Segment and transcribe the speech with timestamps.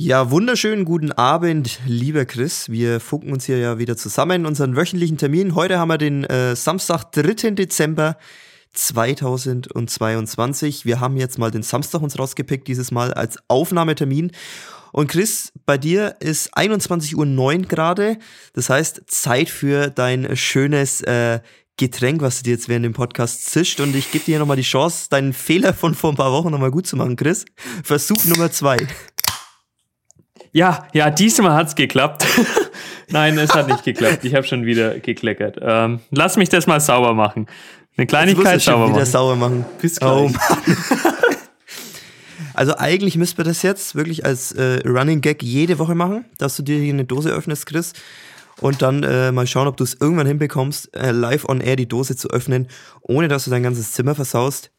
[0.00, 2.70] Ja, wunderschönen guten Abend, lieber Chris.
[2.70, 5.56] Wir funken uns hier ja wieder zusammen, unseren wöchentlichen Termin.
[5.56, 7.50] Heute haben wir den äh, Samstag, 3.
[7.50, 8.16] Dezember
[8.74, 10.84] 2022.
[10.84, 14.30] Wir haben jetzt mal den Samstag uns rausgepickt, dieses Mal als Aufnahmetermin.
[14.92, 18.18] Und Chris, bei dir ist 21.09 Uhr gerade.
[18.52, 21.40] Das heißt, Zeit für dein schönes äh,
[21.76, 23.80] Getränk, was du dir jetzt während dem Podcast zischt.
[23.80, 26.70] Und ich gebe dir nochmal die Chance, deinen Fehler von vor ein paar Wochen nochmal
[26.70, 27.46] gut zu machen, Chris.
[27.82, 28.76] Versuch Nummer zwei.
[30.52, 32.24] Ja, ja, diesmal hat's geklappt.
[33.10, 34.24] Nein, es hat nicht geklappt.
[34.24, 35.58] Ich habe schon wieder gekleckert.
[35.60, 37.46] Ähm, lass mich das mal sauber machen.
[37.96, 39.06] Eine Kleinigkeit sauber wieder machen.
[39.06, 39.64] sauber machen.
[39.80, 40.32] Bis Oh gleich.
[41.04, 41.14] Mann.
[42.54, 46.56] Also eigentlich müssten wir das jetzt wirklich als äh, Running Gag jede Woche machen, dass
[46.56, 47.92] du dir hier eine Dose öffnest, Chris.
[48.60, 51.86] Und dann äh, mal schauen, ob du es irgendwann hinbekommst, äh, live on air die
[51.86, 52.66] Dose zu öffnen,
[53.02, 54.72] ohne dass du dein ganzes Zimmer versaust.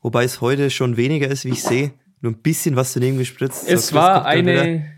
[0.00, 1.92] Wobei es heute schon weniger ist, wie ich sehe.
[2.20, 3.62] Nur ein bisschen was daneben gespritzt.
[3.62, 4.62] So, Es Chris war wieder.
[4.62, 4.92] eine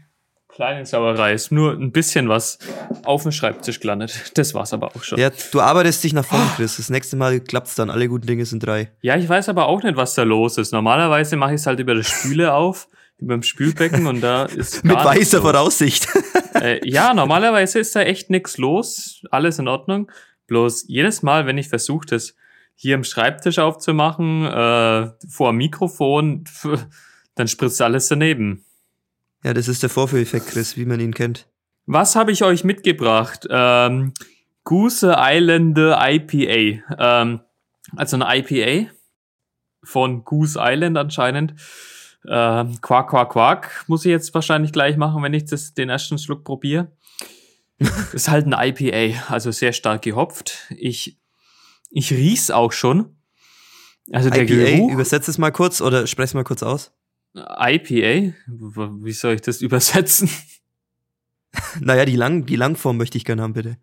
[0.56, 1.34] kleine Sauerei.
[1.34, 2.58] Ist nur ein bisschen was
[3.04, 4.32] auf dem Schreibtisch gelandet.
[4.34, 5.18] Das war's aber auch schon.
[5.18, 6.78] Ja, du arbeitest dich nach vorne, Chris.
[6.78, 7.90] Das nächste Mal klappt's dann.
[7.90, 8.90] Alle guten Dinge sind drei.
[9.02, 10.72] Ja, ich weiß aber auch nicht, was da los ist.
[10.72, 14.82] Normalerweise mache ich es halt über das Spüle auf, über dem Spülbecken und da ist
[14.84, 15.46] Mit weißer los.
[15.46, 16.08] Voraussicht.
[16.56, 20.10] Äh, ja, normalerweise ist da echt nix los, alles in Ordnung.
[20.46, 22.34] Bloß jedes Mal, wenn ich versuche, das
[22.74, 26.44] hier im Schreibtisch aufzumachen, äh, vor dem Mikrofon,
[27.34, 28.65] dann spritzt alles daneben.
[29.46, 31.46] Ja, das ist der Vorführeffekt, Chris, wie man ihn kennt.
[31.86, 33.46] Was habe ich euch mitgebracht?
[33.48, 34.12] Ähm,
[34.64, 36.82] Goose Island IPA.
[36.98, 37.40] Ähm,
[37.94, 38.90] also eine IPA
[39.84, 41.54] von Goose Island anscheinend.
[42.28, 46.18] Ähm, Quark, Quark, Quark muss ich jetzt wahrscheinlich gleich machen, wenn ich das, den ersten
[46.18, 46.90] Schluck probiere.
[48.12, 50.66] ist halt ein IPA, also sehr stark gehopft.
[50.76, 51.20] Ich,
[51.90, 53.14] ich riech's auch schon.
[54.10, 54.90] Also der IPA, Geruch.
[54.90, 56.95] übersetz es mal kurz oder sprech es mal kurz aus.
[57.36, 58.34] IPA?
[58.46, 60.28] Wie soll ich das übersetzen?
[61.80, 63.76] Naja, die, Lang die Langform möchte ich gerne haben, bitte.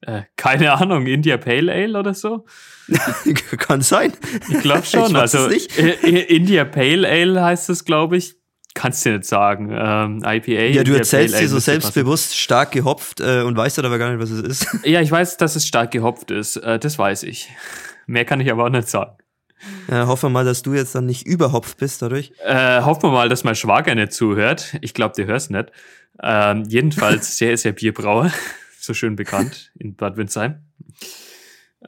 [0.00, 2.46] Äh, keine Ahnung, India Pale Ale oder so?
[3.58, 4.12] Kann sein.
[4.48, 5.14] Ich glaube Ich schon.
[5.16, 8.36] es also India Pale Ale heißt es, glaube ich.
[8.74, 9.70] Kannst du nicht sagen.
[9.72, 10.52] Ähm, IPA.
[10.52, 11.80] Ja, du India erzählst Pale Ale dir so müsste passen.
[11.82, 14.84] selbstbewusst, stark gehopft äh, und weißt dann aber gar nicht, was es ist.
[14.84, 16.56] Ja, ich weiß, dass es stark gehopft ist.
[16.58, 17.48] Äh, das weiß ich.
[18.06, 19.16] Mehr kann ich aber auch nicht sagen.
[19.88, 22.32] Ja, hoffen wir mal, dass du jetzt dann nicht überhopft bist dadurch.
[22.44, 24.76] Äh, hoffen wir mal, dass mein Schwager nicht zuhört.
[24.80, 25.72] Ich glaube, der hört's nicht.
[26.22, 28.32] Ähm, jedenfalls, der ist ja Bierbrauer.
[28.78, 30.62] so schön bekannt in Bad Windsheim.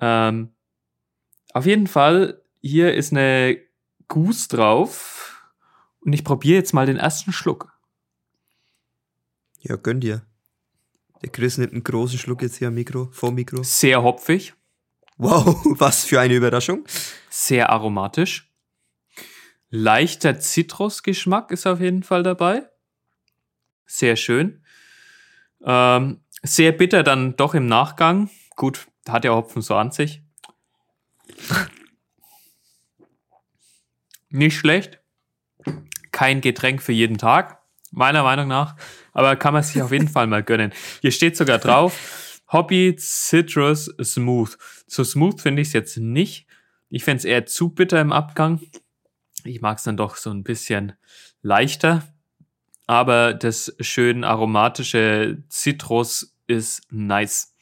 [0.00, 0.50] Ähm,
[1.52, 3.58] auf jeden Fall, hier ist eine
[4.08, 5.50] Goose drauf.
[6.00, 7.72] Und ich probiere jetzt mal den ersten Schluck.
[9.60, 10.22] Ja, gönn dir.
[11.22, 13.62] Der Chris nimmt einen großen Schluck jetzt hier am Mikro, vor Mikro.
[13.62, 14.54] Sehr hopfig,
[15.22, 16.84] Wow, was für eine Überraschung.
[17.28, 18.50] sehr aromatisch.
[19.68, 22.62] Leichter Zitrusgeschmack ist auf jeden Fall dabei.
[23.84, 24.64] Sehr schön.
[25.62, 28.30] Ähm, sehr bitter dann doch im Nachgang.
[28.56, 30.22] Gut, hat ja Hopfen so an sich.
[34.30, 35.00] Nicht schlecht.
[36.12, 37.60] Kein Getränk für jeden Tag,
[37.90, 38.74] meiner Meinung nach.
[39.12, 40.72] Aber kann man sich auf jeden Fall mal gönnen.
[41.02, 42.19] Hier steht sogar drauf,
[42.52, 44.56] Hobby Citrus Smooth.
[44.86, 46.46] So smooth finde ich es jetzt nicht.
[46.88, 48.60] Ich fände es eher zu bitter im Abgang.
[49.44, 50.92] Ich mag es dann doch so ein bisschen
[51.42, 52.02] leichter.
[52.86, 57.54] Aber das schön aromatische Zitrus ist nice.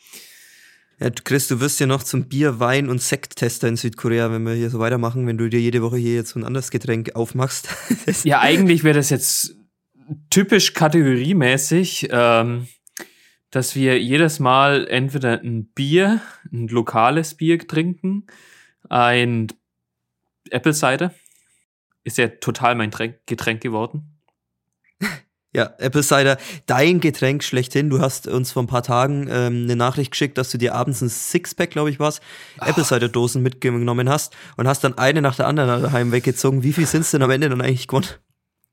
[0.98, 4.42] Ja, du- Chris, du wirst ja noch zum Bier, Wein und Sekttester in Südkorea, wenn
[4.44, 7.14] wir hier so weitermachen, wenn du dir jede Woche hier jetzt so ein anderes Getränk
[7.14, 7.68] aufmachst.
[8.24, 9.54] Ja, eigentlich wäre das jetzt
[10.30, 12.66] typisch kategoriemäßig, ähm,
[13.50, 16.20] dass wir jedes Mal entweder ein Bier,
[16.52, 18.26] ein lokales Bier trinken,
[18.88, 19.48] ein
[20.50, 21.14] Apple Cider.
[22.04, 24.18] Ist ja total mein Tränk Getränk geworden.
[25.54, 27.88] Ja, Apple Cider, dein Getränk schlechthin.
[27.88, 31.00] Du hast uns vor ein paar Tagen ähm, eine Nachricht geschickt, dass du dir abends
[31.00, 32.20] ein Sixpack, glaube ich, was,
[32.60, 36.62] Apple Cider Dosen mitgenommen hast und hast dann eine nach der anderen daheim weggezogen.
[36.62, 38.08] Wie viel sind es denn am Ende dann eigentlich gewonnen?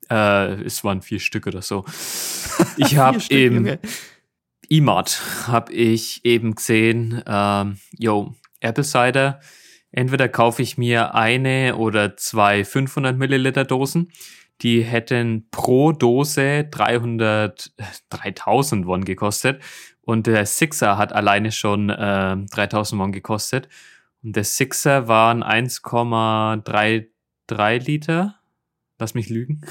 [0.09, 1.85] Äh, es waren vier Stück oder so.
[2.77, 3.79] Ich habe im.
[4.69, 9.39] E-Mart habe ich eben gesehen, ähm, yo, Apple Cider.
[9.91, 14.11] Entweder kaufe ich mir eine oder zwei 500 Milliliter Dosen.
[14.61, 19.61] Die hätten pro Dose 300, äh, 3000 Won gekostet.
[20.01, 23.67] Und der Sixer hat alleine schon äh, 3000 Won gekostet.
[24.21, 28.39] Und der Sixer waren 1,33 Liter.
[28.97, 29.61] Lass mich lügen.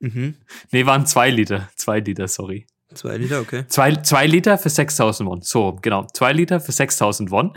[0.00, 0.36] Mhm.
[0.70, 1.68] Nee, waren zwei Liter.
[1.76, 2.66] Zwei Liter, sorry.
[2.94, 3.64] Zwei Liter, okay.
[3.68, 5.40] Zwei, zwei Liter für 6000 Won.
[5.42, 6.06] So, genau.
[6.12, 7.52] Zwei Liter für 6000 Won.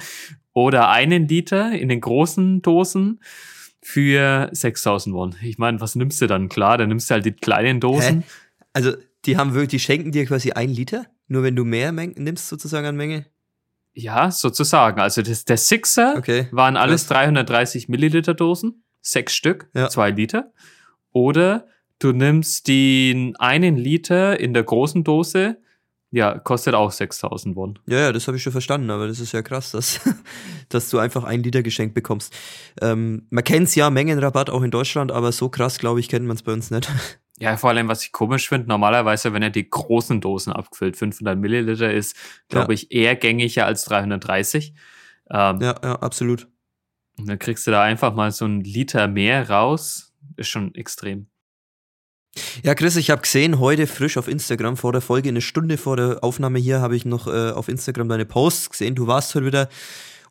[0.53, 3.21] Oder einen Liter in den großen Dosen
[3.81, 5.35] für 6000 Won.
[5.41, 6.49] Ich meine, was nimmst du dann?
[6.49, 8.23] Klar, dann nimmst du halt die kleinen Dosen.
[8.73, 8.93] Also,
[9.25, 12.47] die haben wirklich, die schenken dir quasi ein Liter, nur wenn du mehr Meng nimmst,
[12.47, 13.25] sozusagen an Menge.
[13.93, 14.99] Ja, sozusagen.
[14.99, 16.47] Also das, der Sixer Okay.
[16.51, 17.17] waren alles Krass.
[17.17, 19.89] 330 Milliliter Dosen, sechs Stück, Ja.
[19.89, 20.51] zwei Liter.
[21.11, 21.65] Oder
[21.99, 25.57] du nimmst den einen Liter in der großen Dose,
[26.09, 27.79] ja, kostet auch 6000 Won.
[27.85, 29.99] Ja, ja, das habe ich schon verstanden, aber das ist ja krass, dass,
[30.69, 32.33] dass du einfach ein Liter geschenkt bekommst.
[32.81, 36.35] Ähm, man kennt's ja, Mengenrabatt auch in Deutschland, aber so krass, glaube ich, kennt man
[36.37, 36.89] es bei uns nicht.
[37.39, 41.37] Ja, vor allem, was ich komisch finde, normalerweise, wenn er die großen Dosen abgefüllt, 500
[41.37, 42.15] Milliliter ist,
[42.49, 42.73] glaube Ja.
[42.73, 44.73] ich, eher gängiger als 330.
[45.29, 46.47] Ähm, Ja, ja, absolut.
[47.19, 50.15] Und dann kriegst du da einfach mal so einen Liter mehr raus.
[50.35, 51.27] Ist schon extrem.
[52.63, 55.97] Ja, Chris, ich habe gesehen, heute frisch auf Instagram vor der Folge, eine Stunde vor
[55.97, 58.95] der Aufnahme hier, habe ich noch äh, auf Instagram deine Posts gesehen.
[58.95, 59.69] Du warst heute wieder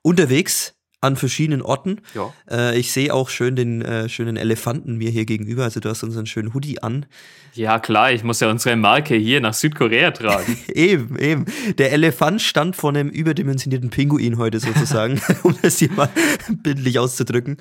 [0.03, 2.01] unterwegs an verschiedenen Orten.
[2.15, 2.33] Ja.
[2.51, 5.65] Äh, ich sehe auch schön den äh, schönen Elefanten mir hier gegenüber.
[5.65, 7.07] Also du hast unseren schönen Hoodie an.
[7.55, 10.59] Ja, klar, ich muss ja unsere Marke hier nach Südkorea tragen.
[10.69, 11.45] Eben, eben.
[11.79, 16.11] Der Elefant stand vor einem überdimensionierten Pinguin heute sozusagen, um das hier mal
[16.49, 17.57] bildlich auszudrücken.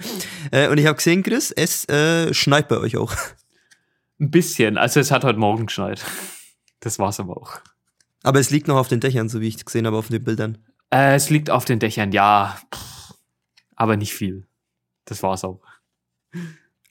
[0.51, 3.15] Äh, und ich habe gesehen, Chris, es äh, schneit bei euch auch.
[4.19, 4.77] Ein bisschen.
[4.77, 6.03] Also es hat heute Morgen geschneit.
[6.81, 7.61] Das war's aber auch.
[8.21, 10.59] Aber es liegt noch auf den Dächern, so wie ich gesehen habe auf den Bildern.
[10.93, 12.59] Äh, es liegt auf den Dächern, ja.
[13.75, 14.45] Aber nicht viel.
[15.05, 15.61] Das war's auch.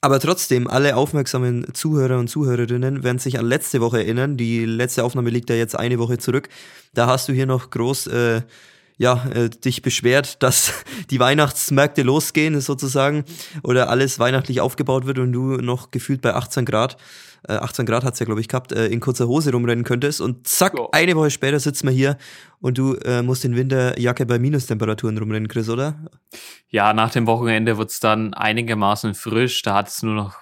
[0.00, 4.36] Aber trotzdem, alle aufmerksamen Zuhörer und Zuhörerinnen werden sich an letzte Woche erinnern.
[4.36, 6.48] Die letzte Aufnahme liegt ja jetzt eine Woche zurück.
[6.92, 8.42] Da hast du hier noch groß äh,
[8.96, 10.72] ja, äh, dich beschwert, dass
[11.10, 13.24] die Weihnachtsmärkte losgehen sozusagen
[13.62, 16.96] oder alles weihnachtlich aufgebaut wird und du noch gefühlt bei 18 Grad,
[17.48, 20.46] äh, 18 Grad hat's ja glaube ich gehabt, äh, in kurzer Hose rumrennen könntest und
[20.46, 20.88] zack, Ja.
[20.92, 22.16] eine Woche später sitzen wir hier
[22.60, 25.96] und du äh, musst in Winterjacke bei Minustemperaturen rumrennen, Chris, oder?
[26.68, 29.60] Ja, nach dem Wochenende wird's dann einigermaßen frisch.
[29.62, 30.34] Da hat es nur noch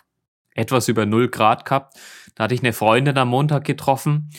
[0.55, 1.97] etwas über 0 Grad gehabt.
[2.35, 4.31] Da hatte ich eine Freundin am Montag getroffen.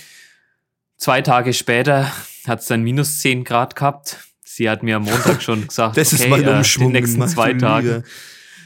[0.97, 2.11] Zwei Tage später
[2.47, 4.19] hat's dann minus 10 Grad gehabt.
[4.43, 7.19] Sie hat mir am Montag schon gesagt, Das ist okay, mal ein äh, die nächsten
[7.19, 7.59] mein zwei Lieber.
[7.59, 8.03] Tage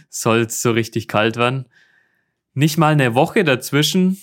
[0.10, 1.68] soll's so richtig kalt werden.
[2.54, 4.20] Nicht mal eine Woche dazwischen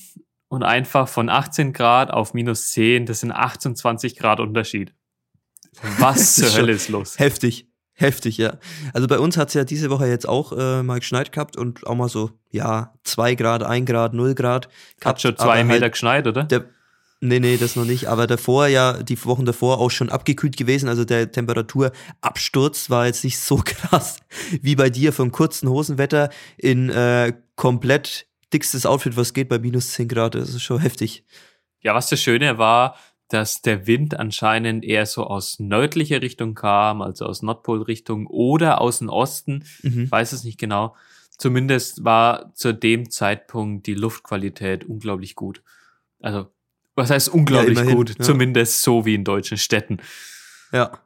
[0.48, 4.92] und einfach von 18 Grad auf minus 10, das sind 28 Grad Unterschied.
[5.98, 7.18] Was zur ist schon Hölle ist los?
[7.18, 7.68] Heftig.
[7.96, 8.58] Heftig, ja.
[8.92, 11.94] Also bei uns hat's ja diese Woche jetzt auch äh, mal geschneit gehabt und auch
[11.94, 14.66] mal so, ja, zwei Grad, ein Grad, null Grad.
[14.66, 16.42] Hat gehabt, schon aber zwei halt Meter geschneit, oder?
[16.42, 16.64] Der,
[17.24, 18.06] nee, nee, das noch nicht.
[18.06, 20.88] Aber davor ja, die Wochen davor auch schon abgekühlt gewesen.
[20.88, 24.18] Also der Temperaturabsturz war jetzt nicht so krass
[24.60, 29.92] wie bei dir vom kurzen Hosenwetter in äh, komplett dickstes Outfit, was geht bei minus
[29.92, 30.34] 10 Grad.
[30.34, 31.24] Das ist schon heftig.
[31.80, 32.96] Ja, was das Schöne war,
[33.28, 38.98] dass der Wind anscheinend eher so aus nördlicher Richtung kam, also aus Nordpolrichtung oder aus
[38.98, 39.64] dem Osten.
[39.82, 40.04] Mhm.
[40.04, 40.94] Ich weiß es nicht genau.
[41.36, 45.62] Zumindest war zu dem Zeitpunkt die Luftqualität unglaublich gut.
[46.20, 46.46] Also,
[46.94, 48.18] was heißt unglaublich immerhin, gut?
[48.18, 48.24] ja.
[48.24, 49.98] Zumindest so wie in deutschen Städten.
[50.72, 50.98] Ja.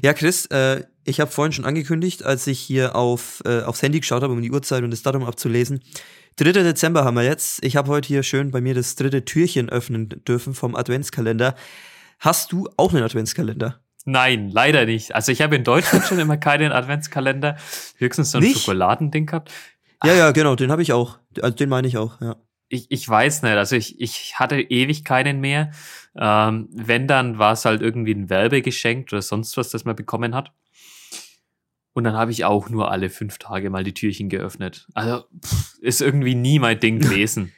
[0.00, 4.00] Ja, Chris, äh, ich habe vorhin schon angekündigt, als ich hier auf, äh, aufs Handy
[4.00, 5.80] geschaut habe, um die Uhrzeit und das Datum abzulesen.
[6.36, 6.52] 3.
[6.52, 7.62] Dezember haben wir jetzt.
[7.64, 11.54] Ich habe heute hier schön bei mir das dritte Türchen öffnen dürfen vom Adventskalender.
[12.18, 13.80] Hast du auch einen Adventskalender?
[14.04, 15.14] Nein, leider nicht.
[15.14, 17.56] Also ich habe in Deutschland schon immer keinen Adventskalender,
[17.98, 18.44] höchstens so ein?
[18.44, 19.52] Schokoladending gehabt.
[20.04, 21.18] Ja, ja, genau, den habe ich auch.
[21.40, 22.36] Also den meine ich auch, ja.
[22.74, 25.70] Ich, ich weiß nicht, also ich, ich hatte ewig keinen mehr.
[26.16, 30.34] Ähm, wenn, dann war es halt irgendwie ein Werbegeschenk oder sonst was, das man bekommen
[30.34, 30.52] hat.
[31.92, 34.88] Und dann habe ich auch nur alle fünf Tage mal die Türchen geöffnet.
[34.94, 37.52] Also pff, ist irgendwie nie mein Ding gewesen.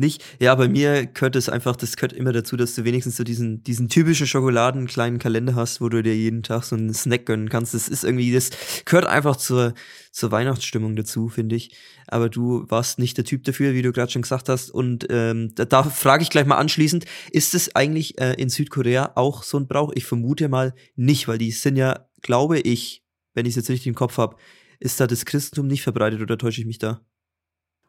[0.00, 0.24] Nicht?
[0.38, 3.62] Ja, bei mir gehört es einfach, das gehört immer dazu, dass du wenigstens so diesen,
[3.64, 7.50] diesen typischen Schokoladen kleinen Kalender hast, wo du dir jeden Tag so einen Snack gönnen
[7.50, 7.74] kannst.
[7.74, 8.48] Das ist irgendwie, das
[8.86, 9.74] gehört einfach zur,
[10.10, 11.76] zur Weihnachtsstimmung dazu, finde ich.
[12.06, 14.70] Aber du warst nicht der Typ dafür, wie du gerade schon gesagt hast.
[14.70, 19.12] Und ähm, da, da frage ich gleich mal anschließend, ist es eigentlich äh, in Südkorea
[19.16, 19.92] auch so ein Brauch?
[19.94, 23.04] Ich vermute mal nicht, weil die sind ja, glaube ich,
[23.34, 24.36] wenn ich es jetzt richtig im Kopf habe,
[24.78, 27.02] ist da das Christentum nicht verbreitet oder täusche ich mich da?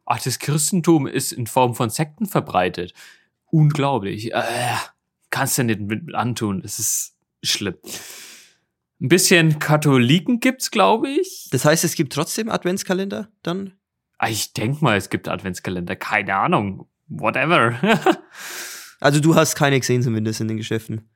[0.05, 2.93] Ach, das Christentum ist in Form von Sekten verbreitet.
[3.46, 4.34] Unglaublich.
[4.34, 4.43] Äh,
[5.29, 6.62] kannst du nicht mit antun.
[6.62, 7.75] Das ist schlimm.
[9.01, 11.48] Ein bisschen Katholiken gibt's, glaube ich.
[11.51, 13.74] Das heißt, es gibt trotzdem Adventskalender dann?
[14.20, 15.96] Ah, Ich denk mal, es gibt Adventskalender.
[15.96, 16.88] Keine Ahnung.
[17.08, 17.75] Whatever.
[19.03, 21.10] Also du hast keine gesehen zumindest in den Geschäften.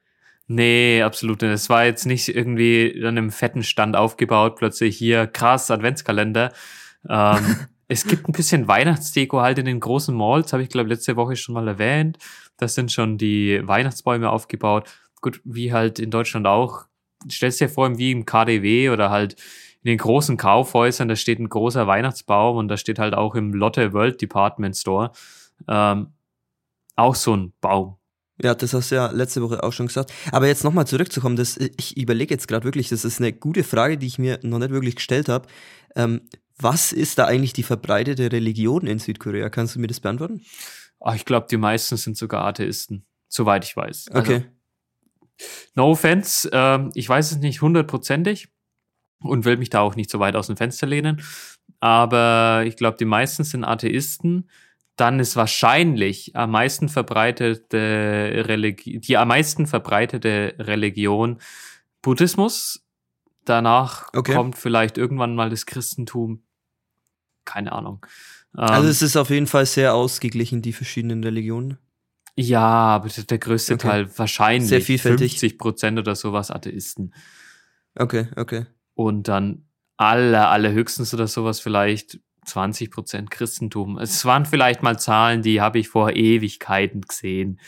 [0.47, 1.51] nee, absolut nicht.
[1.51, 6.51] Es war jetzt nicht irgendwie an einem fetten Stand aufgebaut, plötzlich hier krass Adventskalender.
[7.07, 11.15] Ähm, es gibt ein bisschen Weihnachtsdeko halt in den großen Malls, habe ich glaube letzte
[11.15, 12.17] Woche schon mal erwähnt.
[12.57, 14.89] Da sind schon die Weihnachtsbäume aufgebaut.
[15.21, 16.85] Gut, wie halt in Deutschland auch.
[17.29, 19.33] Stellst dir vor, wie im KDW oder halt
[19.83, 23.53] in den großen Kaufhäusern, da steht ein großer Weihnachtsbaum und da steht halt auch im
[23.53, 25.11] Lotte World Department Store.
[25.67, 26.13] Ähm,
[26.95, 27.97] Auch so ein Baum.
[28.41, 30.11] Ja, das hast du ja letzte Woche auch schon gesagt.
[30.31, 33.97] Aber jetzt nochmal zurückzukommen, das, ich überlege jetzt gerade wirklich, das ist eine gute Frage,
[33.97, 35.47] die ich mir noch nicht wirklich gestellt habe.
[35.95, 36.21] Ähm,
[36.57, 39.49] was ist da eigentlich die verbreitete Religion in Südkorea?
[39.49, 40.41] Kannst du mir das beantworten?
[40.99, 44.07] Ach, ich glaube, die meisten sind sogar Atheisten, soweit ich weiß.
[44.13, 44.33] Okay.
[44.33, 44.45] Also,
[45.75, 48.47] no offense, ähm, ich weiß es nicht hundertprozentig
[49.19, 51.21] und will mich da auch nicht so weit aus dem Fenster lehnen.
[51.79, 54.49] Aber ich glaube, die meisten sind Atheisten.
[54.95, 61.39] Dann ist wahrscheinlich am meisten verbreitete Religion, die am meisten verbreitete Religion
[62.01, 62.84] Buddhismus.
[63.45, 64.33] Danach Okay.
[64.33, 66.43] kommt vielleicht irgendwann mal das Christentum.
[67.45, 68.05] Keine Ahnung.
[68.53, 71.77] Also Ähm, es ist auf jeden Fall sehr ausgeglichen, die verschiedenen Religionen.
[72.37, 73.87] ja, aber der- größte Okay.
[73.87, 75.31] Teil wahrscheinlich Sehr vielfältig.
[75.33, 77.13] 50 Prozent oder sowas Atheisten.
[77.97, 78.65] Okay, okay.
[78.93, 83.97] und dann aller, allerhöchstens oder sowas vielleicht 20 Prozent Christentum.
[83.97, 87.59] Es waren vielleicht mal Zahlen, die habe ich vor Ewigkeiten gesehen.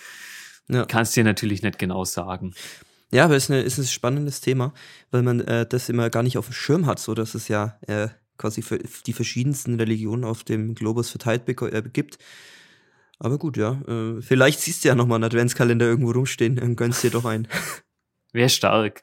[0.67, 0.86] Ja.
[0.86, 2.53] Kannst dir natürlich nicht genau sagen.
[3.12, 4.74] Ja, aber es ist, eine, ist ein spannendes Thema,
[5.12, 7.78] weil man äh, das immer gar nicht auf dem Schirm hat, so dass es ja
[7.88, 12.18] äh, quasi für die verschiedensten Religionen auf dem Globus verteilt äh, gibt.
[13.20, 13.82] Aber gut, ja.
[13.88, 17.48] Äh, vielleicht siehst du ja nochmal einen Adventskalender irgendwo rumstehen und gönnst dir doch ein.
[18.34, 19.02] Wäre stark.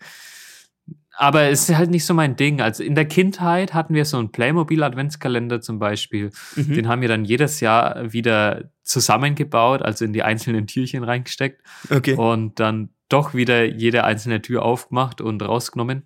[1.16, 2.60] Aber es ist halt nicht so mein Ding.
[2.60, 6.30] Also in der Kindheit hatten wir so einen Playmobil-Adventskalender zum Beispiel.
[6.56, 6.74] Mhm.
[6.74, 11.62] Den haben wir dann jedes Jahr wieder zusammengebaut, also in die einzelnen Türchen reingesteckt.
[11.88, 12.14] Okay.
[12.14, 16.04] und dann doch wieder jede einzelne Tür aufgemacht und rausgenommen.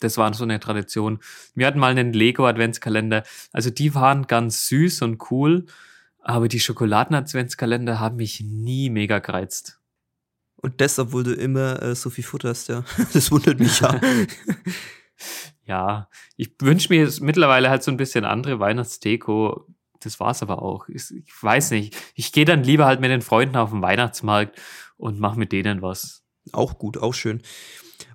[0.00, 1.20] Das war so eine Tradition.
[1.54, 3.22] Wir hatten mal einen Lego-Adventskalender.
[3.52, 5.66] Also die waren ganz süß und cool,
[6.20, 9.80] aber die Schokoladen-Adventskalender haben mich nie mega gereizt.
[10.56, 12.84] Und das, obwohl du immer äh, so viel Futter hast, ja.
[13.12, 14.00] Das wundert mich ja.
[15.64, 19.66] Ja, ich wünsche mir jetzt mittlerweile halt so ein bisschen andere Weihnachtsdeko.
[20.00, 20.88] Das war's aber auch.
[20.88, 21.96] Ich, ich weiß nicht.
[22.14, 24.60] Ich gehe dann lieber halt mit den Freunden auf den Weihnachtsmarkt
[25.02, 26.22] und mache mit denen was.
[26.52, 27.42] auch gut, auch schön.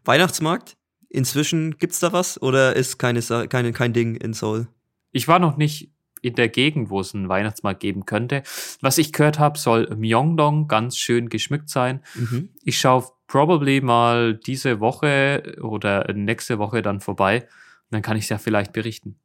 [0.06, 0.78] Weihnachtsmarkt?
[1.10, 4.68] Inzwischen gibt's da was oder ist keine, keine, kein Ding in Seoul?
[5.12, 5.92] Ich war noch nicht
[6.22, 8.44] in der Gegend, wo es einen Weihnachtsmarkt geben könnte.
[8.82, 12.02] Was ich gehört habe, soll Myeongdong ganz schön geschmückt sein.
[12.16, 12.50] Mhm.
[12.64, 17.48] Ich schaue probably mal diese Woche oder nächste Woche dann vorbei.
[17.90, 19.20] Dann kann ich ja vielleicht berichten.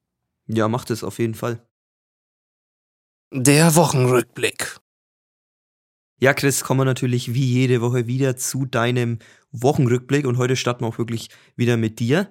[0.47, 1.65] Ja, macht es auf jeden Fall.
[3.33, 4.79] Der Wochenrückblick.
[6.23, 9.19] Ja, Chris, kommen wir natürlich wie jede Woche wieder zu deinem
[9.51, 12.31] Wochenrückblick und heute starten wir auch wirklich wieder mit dir.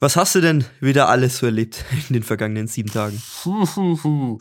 [0.00, 3.22] Was hast du denn wieder alles so erlebt in den vergangenen sieben Tagen?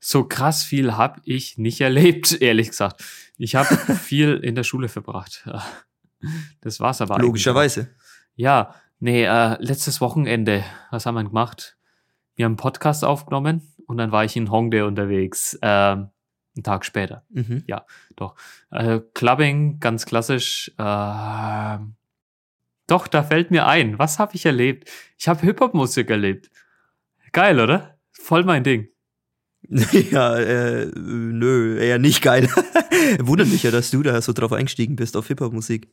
[0.00, 3.02] So krass viel habe ich nicht erlebt, ehrlich gesagt.
[3.36, 5.44] Ich habe viel in der Schule verbracht.
[6.60, 7.18] Das war's aber.
[7.18, 7.90] Logischerweise.
[8.36, 11.76] Ja, nee, äh, letztes Wochenende, was haben wir gemacht?
[12.36, 16.10] Wir haben einen Podcast aufgenommen und dann war ich in Hongdae unterwegs, ähm,
[16.58, 17.24] einen Tag später.
[17.30, 17.64] Mhm.
[18.70, 20.72] Äh, Clubbing, ganz klassisch.
[20.76, 21.78] Äh,
[22.86, 24.90] doch, da fällt mir ein, was habe ich erlebt?
[25.18, 26.50] Ich habe Hip-Hop-Musik erlebt.
[27.32, 27.98] Geil, oder?
[28.12, 28.88] Voll mein Ding.
[30.10, 32.48] ja, äh, nö, eher nicht geil.
[33.20, 35.88] Wundert mich ja, dass du da so drauf eingestiegen bist auf Hip-Hop-Musik.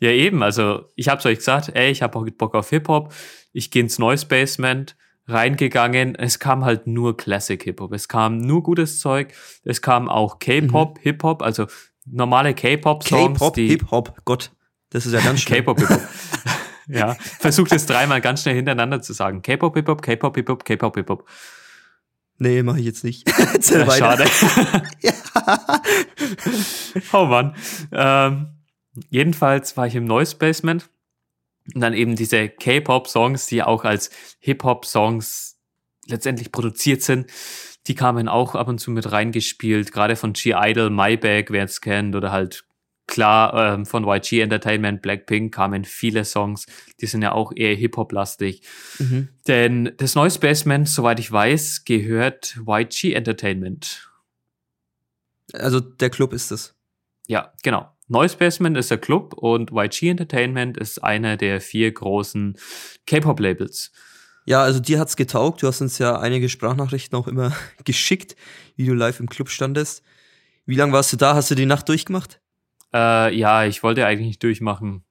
[0.00, 3.12] Ja, eben, also ich hab's euch gesagt, ey, ich hab auch Bock auf Hip-Hop.
[3.52, 4.96] Ich gehe ins Noise Basement,
[5.26, 6.14] reingegangen.
[6.14, 7.92] Es kam halt nur Classic Hip-Hop.
[7.92, 9.32] Es kam nur gutes Zeug.
[9.64, 11.66] Es kam auch K-Pop, Hip-Hop, also
[12.04, 13.38] normale K-Pop-Songs.
[13.38, 14.52] K-Pop, Hip-Hop, Gott,
[14.90, 15.64] das ist ja ganz schlimm.
[15.64, 16.00] K-Pop, Hip-Hop.
[16.88, 19.42] ja, versucht es dreimal ganz schnell hintereinander zu sagen.
[19.42, 21.28] K-Pop, Hip-Hop, K-Pop, Hip-Hop, K-Pop, Hip-Hop.
[22.38, 23.28] Nee, mache ich jetzt nicht.
[23.70, 24.24] Ja, schade.
[27.12, 27.54] oh Mann.
[27.92, 28.48] Ähm,
[29.08, 30.90] jedenfalls war ich im Noise Basement
[31.72, 35.58] und dann eben diese K-Pop-Songs, die auch als Hip-Hop-Songs
[36.06, 37.30] letztendlich produziert sind,
[37.86, 41.80] die kamen auch ab und zu mit reingespielt, gerade von G-Idol, My Bag, wer es
[41.80, 42.64] kennt, oder halt
[43.06, 46.66] klar ähm, von YG Entertainment, Blackpink kamen viele Songs,
[47.00, 48.62] die sind ja auch eher Hip-Hop-lastig.
[48.98, 49.28] Mhm.
[49.46, 54.10] Denn das Noise Basement, soweit ich weiß, gehört YG Entertainment.
[55.52, 56.74] Also der Club ist es.
[57.26, 57.93] Ja, genau.
[58.06, 62.56] Noise Basement ist der Club und YG Entertainment ist einer der vier großen
[63.06, 63.92] K-Pop-Labels.
[64.46, 65.62] Ja, also dir hat's getaugt.
[65.62, 67.52] Du hast uns ja einige Sprachnachrichten auch immer
[67.84, 68.36] geschickt,
[68.76, 70.02] wie du live im Club standest.
[70.66, 71.34] Wie lange warst du da?
[71.34, 72.40] Hast du die Nacht durchgemacht?
[72.92, 75.04] Äh, ja, ich wollte eigentlich nicht durchmachen.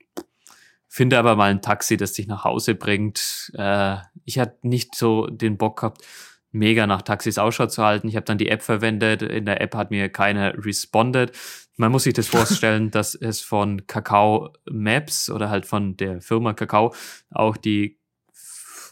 [0.88, 3.52] Finde aber mal ein Taxi, das dich nach Hause bringt.
[3.56, 6.04] Äh, ich hatte nicht so den Bock gehabt,
[6.52, 8.08] mega nach Taxis Ausschau zu halten.
[8.08, 9.24] Ich habe dann die App verwendet.
[9.24, 11.32] In der App hat mir keiner responded.
[11.76, 16.54] Man muss sich das vorstellen, dass es von Kakao Maps oder halt von der Firma
[16.54, 16.94] Kakao
[17.32, 18.00] auch die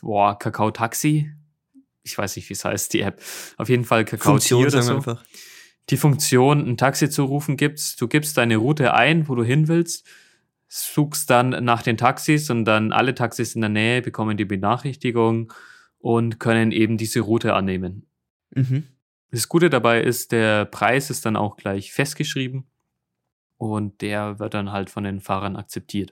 [0.01, 1.31] boah, Kakao Taxi.
[2.03, 3.21] Ich weiß nicht, wie es heißt, die App.
[3.57, 4.95] Auf jeden Fall Kakao Funktion, oder so.
[4.95, 5.23] einfach.
[5.89, 7.95] die Funktion, ein Taxi zu rufen, gibt's.
[7.95, 10.07] Du gibst deine Route ein, wo du hin willst,
[10.67, 15.53] suchst dann nach den Taxis und dann alle Taxis in der Nähe bekommen die Benachrichtigung
[15.99, 18.07] und können eben diese Route annehmen.
[18.55, 18.87] Mhm.
[19.29, 22.70] Das Gute dabei ist, der Preis ist dann auch gleich festgeschrieben
[23.61, 26.11] und der wird dann halt von den Fahrern akzeptiert.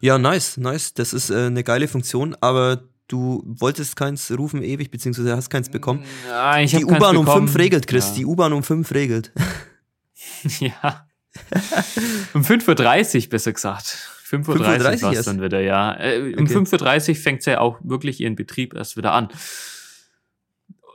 [0.00, 0.92] Ja, nice, nice.
[0.92, 5.70] Das ist äh, eine geile Funktion, aber du wolltest keins rufen ewig, beziehungsweise hast keins
[5.70, 6.04] bekommen.
[6.28, 8.08] Ja, ich die U-Bahn um fünf regelt, Chris.
[8.08, 8.14] Ja.
[8.16, 9.32] Die U-Bahn um fünf regelt.
[10.60, 11.06] Ja.
[12.34, 13.98] um 5.30 Uhr besser gesagt.
[14.28, 15.94] 5.30 Uhr 5.30 war es dann wieder, ja.
[15.98, 16.54] Äh, um Okay.
[16.56, 19.28] 5.30 Uhr fängt ja auch wirklich ihren Betrieb erst wieder an.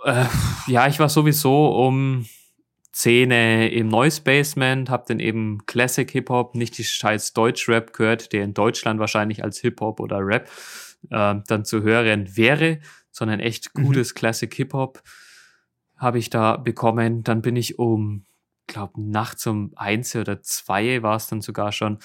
[0.06, 0.26] Äh,
[0.68, 2.26] ja, ich war sowieso um
[2.92, 8.34] 10 Uhr im Noise Basement, hab dann eben Classic Hip-Hop, nicht die scheiß Deutsch-Rap gehört,
[8.34, 10.50] der in Deutschland wahrscheinlich als Hip-Hop oder Rap
[11.10, 12.80] äh, dann zu hören wäre,
[13.12, 13.86] sondern echt Mhm.
[13.86, 15.02] gutes Classic Hip-Hop
[15.98, 17.24] habe ich da bekommen.
[17.24, 18.26] Dann bin ich um,
[18.68, 22.00] glaube nachts um eins oder zwei war es dann sogar schon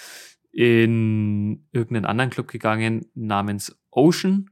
[0.52, 4.50] in irgendeinen anderen Club gegangen namens Ocean.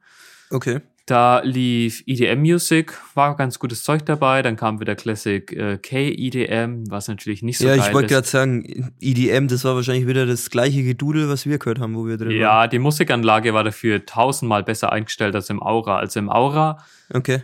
[0.51, 0.81] Okay.
[1.07, 4.41] Da lief EDM Music, war ganz gutes Zeug dabei.
[4.41, 8.07] Dann kam wieder Classic äh, K EDM, was natürlich nicht so ja, geil ich wollte
[8.07, 8.13] ist.
[8.13, 12.07] gerade sagen, EDM, das war wahrscheinlich wieder das gleiche Gedudel, was wir gehört haben, wo
[12.07, 12.37] wir drin waren.
[12.39, 15.99] Ja, die Musikanlage war dafür tausendmal besser eingestellt als im Aura.
[15.99, 16.83] Also im Aura
[17.13, 17.43] Okay.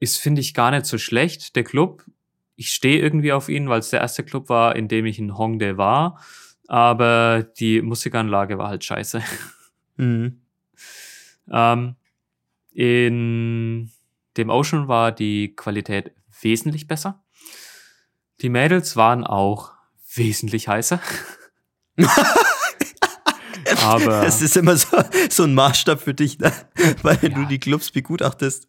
[0.00, 1.54] ist, finde ich, gar nicht so schlecht.
[1.54, 2.04] Der Club,
[2.56, 5.38] ich stehe irgendwie auf ihn, weil es der erste Club war, in dem ich in
[5.38, 6.20] Hongdae war.
[6.66, 9.22] Aber die Musikanlage war halt scheiße.
[9.98, 10.40] Mhm.
[11.52, 11.94] Ähm,
[12.76, 13.90] in
[14.36, 17.24] dem Ocean war die Qualität wesentlich besser.
[18.42, 19.72] Die Mädels waren auch
[20.14, 21.00] wesentlich heißer.
[23.82, 24.96] Aber Das ist immer so,
[25.30, 26.52] so ein Maßstab für dich, ne?
[27.02, 27.28] weil Ja.
[27.30, 28.68] du die Clubs begutachtest.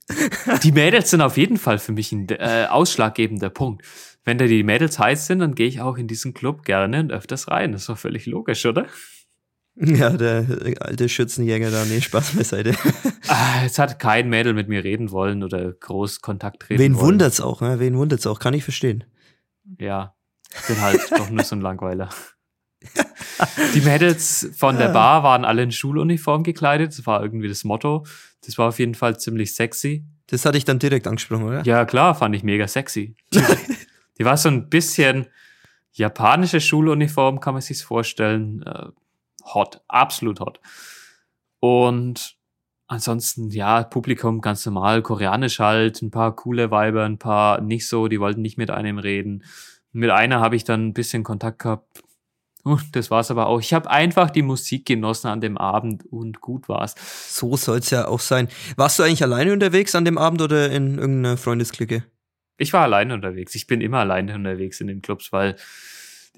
[0.64, 3.86] die Mädels sind auf jeden Fall für mich ein äh, ausschlaggebender Punkt.
[4.24, 7.12] Wenn da die Mädels heiß sind, dann gehe ich auch in diesen Club gerne und
[7.12, 7.74] öfters rein.
[7.74, 8.88] Das ist doch völlig logisch, oder?
[9.86, 10.46] Ja, der
[10.80, 12.74] alte Schützenjäger da, nee, Spaß beiseite.
[13.28, 17.06] Ah, Jetzt hat kein Mädel mit mir reden wollen oder groß Kontakt treten Wen wollen.
[17.06, 17.80] wundert's auch, ne?
[17.80, 19.04] Wen wundert's auch, kann ich verstehen.
[19.80, 20.16] Ja,
[20.56, 22.10] ich bin halt doch nur so ein Langweiler.
[23.76, 26.98] Die Mädels von der Bar waren alle in Schuluniform gekleidet.
[26.98, 28.06] Das war irgendwie das Motto.
[28.46, 30.06] Das war auf jeden Fall ziemlich sexy.
[30.28, 31.64] Das hatte ich dann direkt angesprochen, oder?
[31.64, 33.16] Ja, klar, fand ich mega sexy.
[33.34, 35.28] Die, war so ein bisschen
[35.92, 38.64] japanische Schuluniform, kann man sich vorstellen.
[39.54, 40.60] Hot, absolut hot.
[41.60, 42.38] Und
[42.88, 48.08] ansonsten, ja, Publikum ganz normal, koreanisch halt, ein paar coole Weiber, ein paar nicht so,
[48.08, 49.44] die wollten nicht mit einem reden.
[49.92, 52.04] Mit einer habe ich dann ein bisschen Kontakt gehabt.
[52.66, 53.62] Uh, das war's aber auch.
[53.62, 56.96] Ich habe einfach die Musik genossen an dem Abend und gut war's.
[57.30, 58.50] So soll's ja auch sein.
[58.76, 62.04] Warst du eigentlich alleine unterwegs an dem Abend oder in irgendeiner Freundesklicke?
[62.58, 63.56] Ich war alleine unterwegs.
[63.56, 65.56] Ich bin immer alleine unterwegs in den Clubs, weil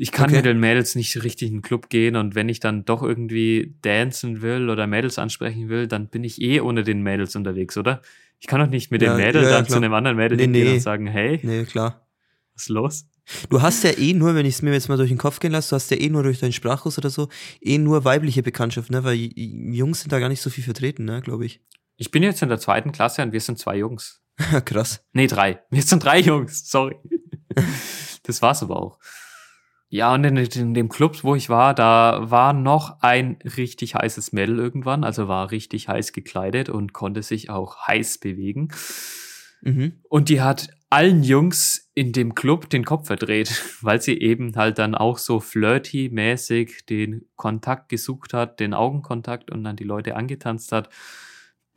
[0.02, 0.38] ich kann Okay.
[0.38, 3.76] mit den Mädels nicht richtig in den Club gehen und wenn ich dann doch irgendwie
[3.82, 8.02] dancen will oder Mädels ansprechen will, dann bin ich eh ohne den Mädels unterwegs, oder?
[8.40, 9.84] Ich kann doch nicht mit Ja, dem Mädel ja, ja, dann zu klar.
[9.84, 10.74] einem anderen Mädel Nee, hingehen nee.
[10.76, 12.08] und sagen, hey, Nee, klar.
[12.54, 13.06] was ist los?
[13.50, 15.52] Du hast ja eh nur, wenn ich es mir jetzt mal durch den Kopf gehen
[15.52, 17.28] lasse, du hast ja eh nur durch deinen Sprachkurs oder so,
[17.62, 19.04] eh nur weibliche Bekanntschaft, ne?
[19.04, 21.60] Weil Jungs sind da gar nicht so viel vertreten, ne, glaube ich.
[21.98, 24.22] Ich bin jetzt in der zweiten Klasse und wir sind zwei Jungs.
[24.66, 25.04] Krass.
[25.12, 25.60] Nee, drei.
[25.70, 26.96] Wir sind drei Jungs, sorry.
[28.24, 28.98] das war's aber auch.
[29.92, 34.34] Ja, und in, in dem Club, wo ich war, da war noch ein richtig heißes
[34.34, 38.70] Mädel irgendwann, also war richtig heiß gekleidet und konnte sich auch heiß bewegen.
[39.62, 39.94] Mhm.
[40.08, 44.78] Und die hat allen Jungs in dem Club den Kopf verdreht, weil sie eben halt
[44.78, 50.72] dann auch so flirty-mäßig den Kontakt gesucht hat, den Augenkontakt und dann die Leute angetanzt
[50.72, 50.90] hat.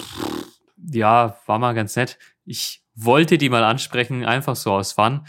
[0.01, 0.46] Pff,
[0.77, 2.18] Ja, war mal ganz nett.
[2.44, 5.22] Ich wollte die mal ansprechen, einfach so aus Fun.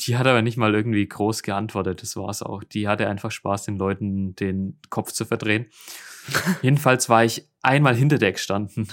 [0.00, 2.64] Die hat aber nicht mal irgendwie groß geantwortet, das war's auch.
[2.64, 5.66] Die hatte einfach Spaß, den Leuten den Kopf zu verdrehen.
[6.62, 8.88] Jedenfalls war ich einmal hinter der gestanden.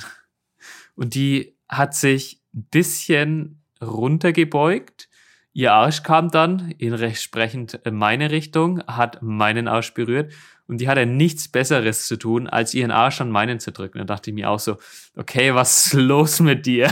[0.96, 5.10] Und die hat sich ein bisschen runtergebeugt.
[5.54, 10.34] Ihr Arsch kam dann in entsprechend meine Richtung, hat meinen Arsch berührt
[10.68, 14.00] und die hatte nichts Besseres zu tun, als ihren Arsch an meinen zu drücken.
[14.00, 14.78] Da dachte ich mir auch so,
[15.16, 16.92] okay, was ist los mit dir?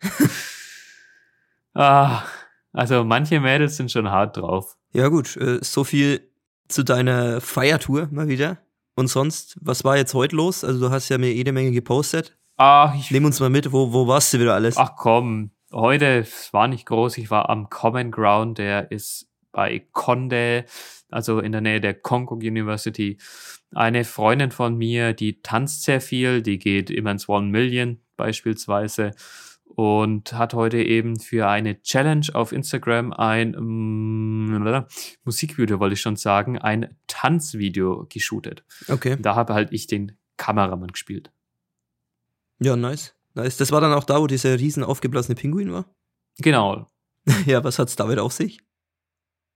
[1.74, 2.24] ah,
[2.72, 4.76] also manche Mädels sind schon hart drauf.
[4.92, 6.28] Ja, gut, äh, so viel
[6.68, 8.58] zu deiner Feiertour mal wieder.
[8.94, 10.64] Und sonst, was war jetzt heute los?
[10.64, 12.36] Also, du hast ja mir jede Menge gepostet.
[12.56, 14.76] Ah, ich Nimm uns mal mit, wo, wo warst du wieder alles?
[14.76, 17.18] Ach komm, heute es war nicht groß.
[17.18, 20.66] Ich war am Common Ground, der ist bei Conde,
[21.10, 23.18] also in der Nähe der Kongo University.
[23.74, 29.12] Eine Freundin von mir, die tanzt sehr viel, die geht immer ins One Million beispielsweise.
[29.74, 34.84] Und hat heute eben für eine Challenge auf Instagram ein ähm,
[35.24, 38.64] Musikvideo, wollte ich schon sagen, ein Tanzvideo geshootet.
[38.88, 39.16] Okay.
[39.20, 41.32] Da habe halt ich den Kameramann gespielt.
[42.58, 43.14] Ja, nice.
[43.34, 43.56] Nice.
[43.56, 45.86] Das war dann auch da, wo dieser riesen aufgeblasene Pinguin war?
[46.38, 46.90] Genau.
[47.46, 48.60] ja, was hat's damit auf sich?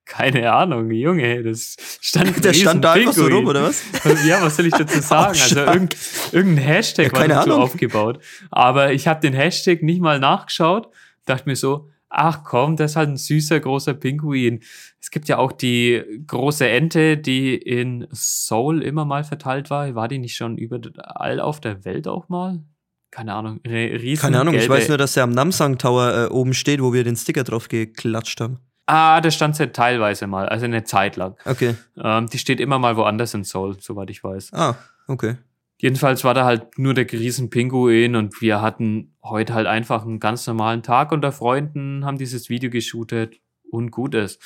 [0.07, 3.83] Keine Ahnung, Junge, das stand Der stand da einfach so rum, oder was?
[4.27, 5.39] Ja, was soll ich dazu sagen?
[5.39, 5.97] also irgend,
[6.31, 7.63] irgendein Hashtag Ja, war dazu Ahnung.
[7.63, 8.23] aufgebaut.
[8.51, 10.89] Aber ich habe den Hashtag nicht mal nachgeschaut,
[11.25, 14.61] dachte mir so, ach komm, das ist halt ein süßer, großer Pinguin.
[15.01, 19.93] Es gibt ja auch die große Ente, die in Seoul immer mal verteilt war.
[19.97, 22.63] War die nicht schon überall auf der Welt auch mal?
[23.11, 23.61] Keine Ahnung.
[23.67, 26.93] Riesen Keine Ahnung, ich weiß nur, dass er am Namsang Tower äh, oben steht, wo
[26.93, 28.61] wir den Sticker drauf geklatscht haben.
[28.87, 31.37] Ah, da stand sie teilweise mal, also eine Zeit lang.
[31.45, 31.75] Okay.
[32.03, 34.53] Ähm, die steht immer mal woanders in Seoul, soweit ich weiß.
[34.53, 34.77] Ah,
[35.09, 35.37] okay.
[35.79, 40.47] Jedenfalls war da halt nur der Riesenpinguin und wir hatten heute halt einfach einen ganz
[40.47, 44.41] normalen Tag unter Freunden, haben dieses Video geshootet und gut ist.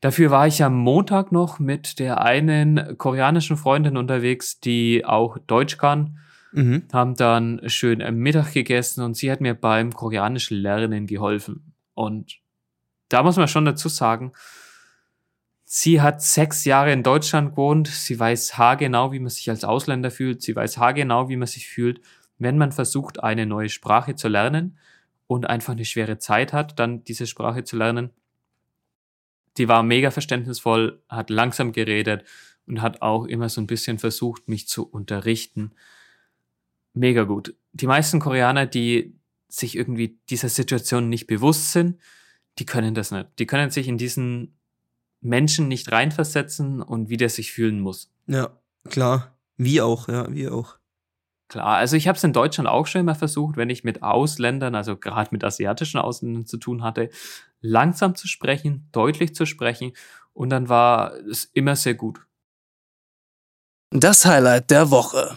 [0.00, 5.76] Dafür war ich am Montag noch mit der einen koreanischen Freundin unterwegs, die auch Deutsch
[5.78, 6.18] kann,
[6.54, 6.82] Mhm.
[6.92, 11.72] haben dann schön am Mittag gegessen und sie hat mir beim koreanischen Lernen geholfen.
[11.94, 12.41] Und
[13.12, 14.32] da muss man schon dazu sagen,
[15.64, 17.88] sie hat sechs Jahre in Deutschland gewohnt.
[17.88, 20.42] Sie weiß haargenau, wie man sich als Ausländer fühlt.
[20.42, 22.00] Sie weiß haargenau, wie man sich fühlt,
[22.38, 24.78] wenn man versucht, eine neue Sprache zu lernen
[25.26, 28.10] und einfach eine schwere Zeit hat, dann diese Sprache zu lernen.
[29.58, 32.24] Die war mega verständnisvoll, hat langsam geredet
[32.66, 35.72] und hat auch immer so ein bisschen versucht, mich zu unterrichten.
[36.94, 37.54] Mega gut.
[37.72, 41.98] Die meisten Koreaner, die sich irgendwie dieser Situation nicht bewusst sind,
[42.58, 43.28] die können das nicht.
[43.38, 44.58] Die können sich in diesen
[45.20, 48.12] Menschen nicht reinversetzen und wie der sich fühlen muss.
[48.26, 49.36] Ja, klar.
[49.56, 50.78] Wie auch, ja, wie auch.
[51.48, 54.74] Klar, also ich habe es in Deutschland auch schon immer versucht, wenn ich mit Ausländern,
[54.74, 57.10] also gerade mit asiatischen Ausländern zu tun hatte,
[57.60, 59.92] langsam zu sprechen, deutlich zu sprechen
[60.32, 62.26] und dann war es immer sehr gut.
[63.90, 65.36] Das Highlight der Woche.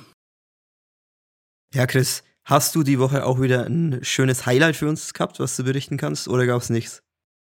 [1.73, 5.57] Ja, Chris, hast du die Woche auch wieder ein schönes Highlight für uns gehabt, was
[5.57, 7.03] du berichten kannst, oder gab's nichts?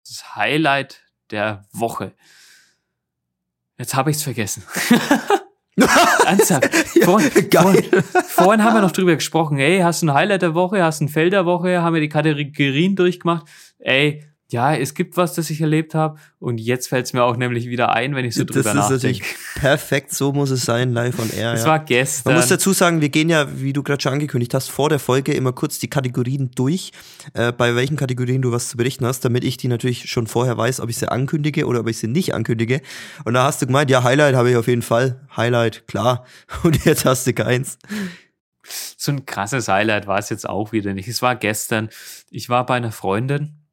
[0.08, 2.14] Das Highlight der Woche.
[3.78, 4.64] Jetzt habe ich es vergessen.
[6.26, 6.74] Ernsthaft.
[7.04, 7.84] Vorhin, geil.
[7.84, 9.58] Vorhin, vorhin haben wir noch drüber gesprochen.
[9.58, 10.84] Ey, hast du ein Highlight der Woche?
[10.84, 11.82] Hast du ein Feld der Woche?
[11.82, 13.48] Haben wir die Kategorien durchgemacht?
[13.80, 16.20] Ey, ja, es gibt was, das ich erlebt habe.
[16.40, 18.90] Und jetzt fällt es mir auch nämlich wieder ein, wenn ich so das drüber ist
[18.90, 19.60] natürlich nachdenke.
[19.60, 21.54] perfekt, so muss es sein, live on air.
[21.56, 21.68] Es ja.
[21.68, 22.34] war gestern.
[22.34, 25.00] Man muss dazu sagen, wir gehen ja, wie du gerade schon angekündigt hast, vor der
[25.00, 26.92] Folge immer kurz die Kategorien durch,
[27.34, 30.58] äh, bei welchen Kategorien du was zu berichten hast, damit ich die natürlich schon vorher
[30.58, 32.82] weiß, ob ich sie ankündige oder ob ich sie nicht ankündige.
[33.24, 35.22] Und da hast du gemeint, ja, Highlight habe ich auf jeden Fall.
[35.36, 36.26] Highlight, klar.
[36.64, 37.80] Und jetzt hast du keins.
[38.98, 41.08] so ein krasses Highlight war es jetzt auch wieder nicht.
[41.08, 41.90] Es war gestern.
[42.30, 43.65] Ich war bei einer Freundin.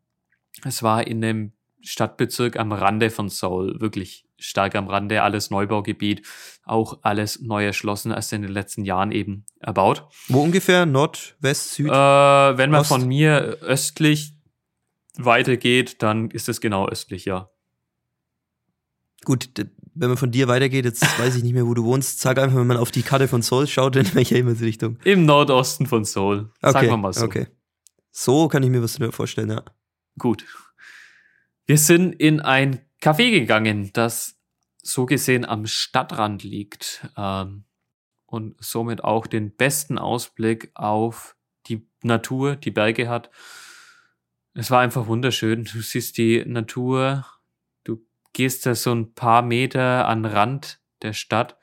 [0.65, 6.27] Es war in einem Stadtbezirk am Rande von Seoul, wirklich stark am Rande, alles Neubaugebiet,
[6.65, 10.09] auch alles neu erschlossen, erst in den letzten Jahren eben erbaut.
[10.29, 10.87] Wo ungefähr?
[10.87, 11.89] Nord, West, Süd?
[11.89, 12.89] Äh, wenn man Ost?
[12.89, 14.35] von mir östlich
[15.17, 17.51] weitergeht, dann ist es genau östlich, ja.
[19.25, 19.51] Gut,
[19.95, 22.21] wenn man von dir weitergeht, jetzt weiß ich nicht mehr, wo du wohnst.
[22.21, 24.99] Sag einfach, wenn man auf die Karte von Seoul schaut, in welcher Himmelsrichtung.
[25.05, 26.51] Im Nordosten von Seoul.
[26.61, 27.25] Okay, Sagen wir mal so.
[27.25, 27.47] okay.
[28.11, 29.63] So kann ich mir was vorstellen, ja.
[30.19, 30.45] Gut.
[31.67, 34.39] Wir sind in ein Café gegangen, das
[34.83, 37.65] so gesehen am Stadtrand liegt ähm,
[38.27, 41.37] und somit auch den besten Ausblick auf
[41.69, 43.31] die Natur, die Berge hat.
[44.55, 45.65] Es war einfach wunderschön.
[45.65, 47.25] Du siehst die Natur,
[47.85, 51.57] du gehst da so ein paar Meter an Rand der Stadt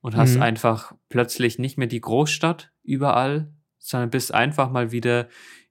[0.00, 0.42] und hast Mhm.
[0.42, 5.28] einfach plötzlich nicht mehr die Großstadt überall, sondern bist einfach mal wieder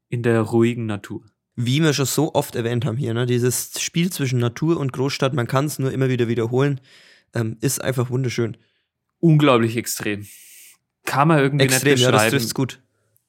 [0.10, 1.26] in der ruhigen Natur.
[1.56, 5.34] Wie wir schon so oft erwähnt haben hier, ne, dieses Spiel zwischen Natur und Großstadt,
[5.34, 6.82] man kann es nur immer wieder wiederholen,
[7.34, 8.58] ähm, ist einfach wunderschön.
[9.20, 10.26] unglaublich extrem.
[11.06, 12.32] Kann man irgendwie Extrem, nicht ja, das beschreiben.
[12.32, 12.82] trifft's gut.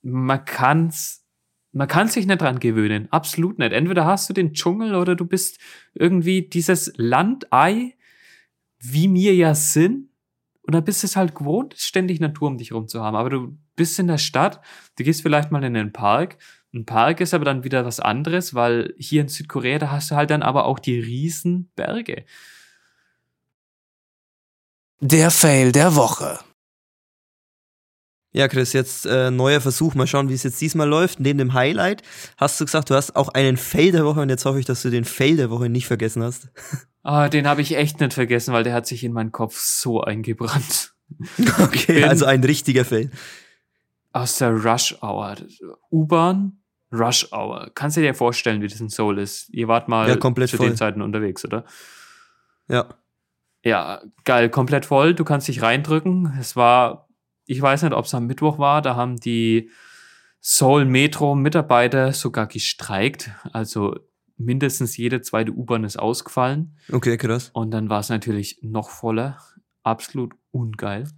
[0.03, 1.25] man kann's,
[1.73, 3.09] man kann sich nicht dran gewöhnen.
[3.13, 3.73] Absolut nicht.
[3.73, 5.59] Entweder hast du den Dschungel oder du bist
[5.95, 7.95] irgendwie dieses Landei,
[8.79, 10.09] wie wir ja sind.
[10.63, 13.17] Und dann bist du es halt gewohnt, ständig Natur um dich rum zu haben.
[13.17, 14.61] Aber du bist in der Stadt,
[14.99, 16.39] du gehst vielleicht mal in den Park.
[16.77, 20.15] Ein Park ist aber dann wieder was anderes, weil hier in Südkorea, da hast du
[20.17, 22.27] halt dann aber auch die riesen Berge.
[25.01, 26.39] Der Fail der Woche.
[28.33, 29.95] Ja, Chris, jetzt äh, neuer Versuch.
[29.95, 31.19] Mal schauen, wie es jetzt diesmal läuft.
[31.21, 32.03] Neben dem Highlight
[32.37, 34.83] hast du gesagt, du hast auch einen Fail der Woche und jetzt hoffe ich, dass
[34.83, 36.51] du den Fail der Woche nicht vergessen hast.
[37.09, 40.01] Ah, den habe ich echt nicht vergessen, weil der hat sich in meinen Kopf so
[40.01, 40.93] eingebrannt.
[41.63, 43.13] Okay, also ein richtiger Fail.
[44.13, 45.37] aus der Rush Hour.
[45.93, 46.59] U-Bahn,
[46.93, 47.71] Rush Hour.
[47.75, 49.49] Kannst du dir vorstellen, wie das in Seoul ist?
[49.51, 50.69] Ihr wart mal Ja, komplett zu voll.
[50.69, 51.65] den Zeiten unterwegs, oder?
[52.69, 52.95] Ja.
[53.65, 55.15] Ja, geil, komplett voll.
[55.15, 56.33] Du kannst dich reindrücken.
[56.39, 57.09] Es war,
[57.47, 59.71] ich weiß nicht, ob es am Mittwoch war, da haben die
[60.41, 63.31] Seoul Metro Mitarbeiter sogar gestreikt.
[63.53, 63.97] Also
[64.37, 66.77] mindestens jede zweite U-Bahn ist ausgefallen.
[66.93, 67.51] Okay, krass.
[67.53, 69.39] Und dann war es natürlich noch voller.
[69.83, 71.09] Absolut ungeil.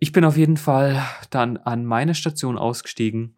[0.00, 3.36] Ich bin auf jeden Fall dann an meine Station ausgestiegen,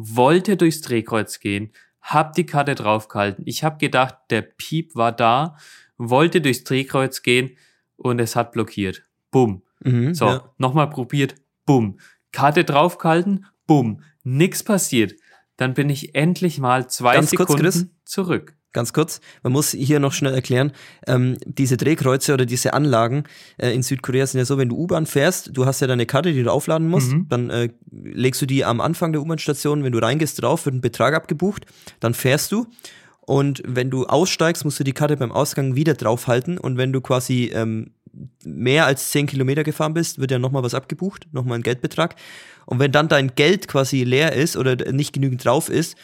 [0.00, 3.42] wollte durchs Drehkreuz gehen, hab die Karte draufgehalten.
[3.46, 5.56] Ich hab gedacht, der Piep war da,
[5.98, 7.56] wollte durchs Drehkreuz gehen
[7.96, 9.02] und es hat blockiert.
[9.32, 9.62] Bumm.
[9.84, 10.54] Mhm, So, ja.
[10.56, 11.34] nochmal probiert.
[11.66, 11.98] Bumm.
[12.32, 13.46] Karte draufgehalten.
[13.66, 14.02] Bumm.
[14.22, 15.14] Nix passiert.
[15.56, 17.86] Dann bin ich endlich mal zwei Ganz kurz, Sekunden Chris.
[18.04, 18.56] zurück.
[18.74, 20.72] Ganz kurz, man muss hier noch schnell erklären,
[21.06, 23.24] ähm, diese Drehkreuze oder diese Anlagen
[23.56, 26.32] äh, in Südkorea sind ja so, wenn du U-Bahn fährst, du hast ja deine Karte,
[26.34, 27.26] die du aufladen musst, Mhm.
[27.30, 30.80] dann äh, legst du die am Anfang der U-Bahn-Station, wenn du reingehst drauf, wird ein
[30.82, 31.64] Betrag abgebucht,
[32.00, 32.66] dann fährst du
[33.22, 37.00] und wenn du aussteigst, musst du die Karte beim Ausgang wieder draufhalten und wenn du
[37.00, 37.92] quasi ähm,
[38.44, 42.16] mehr als 10 Kilometer gefahren bist, wird ja nochmal was abgebucht, nochmal ein Geldbetrag
[42.66, 45.96] und wenn dann dein Geld quasi leer ist oder nicht genügend drauf ist,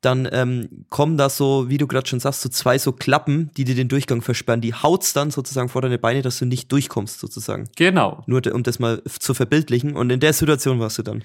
[0.00, 3.64] dann ähm, kommen da so, wie du gerade schon sagst, so zwei so Klappen, die
[3.64, 4.60] dir den Durchgang versperren.
[4.60, 7.68] Die haut's dann sozusagen vor deine Beine, dass du nicht durchkommst, sozusagen.
[7.76, 8.22] Genau.
[8.26, 9.96] Nur um das mal zu verbildlichen.
[9.96, 11.24] Und in der Situation warst du dann.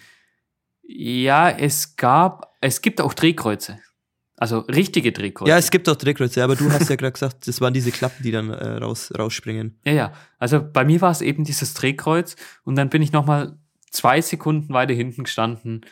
[0.82, 3.80] Ja, es gab, es gibt auch Drehkreuze.
[4.38, 5.50] Also richtige Drehkreuze.
[5.50, 8.24] Ja, es gibt auch Drehkreuze, aber du hast ja gerade gesagt, das waren diese Klappen,
[8.24, 9.80] die dann äh, raus, rausspringen.
[9.86, 10.14] ja, ja.
[10.40, 13.58] Also bei mir war es eben dieses Drehkreuz und dann bin ich nochmal
[13.92, 15.86] zwei Sekunden weiter hinten gestanden,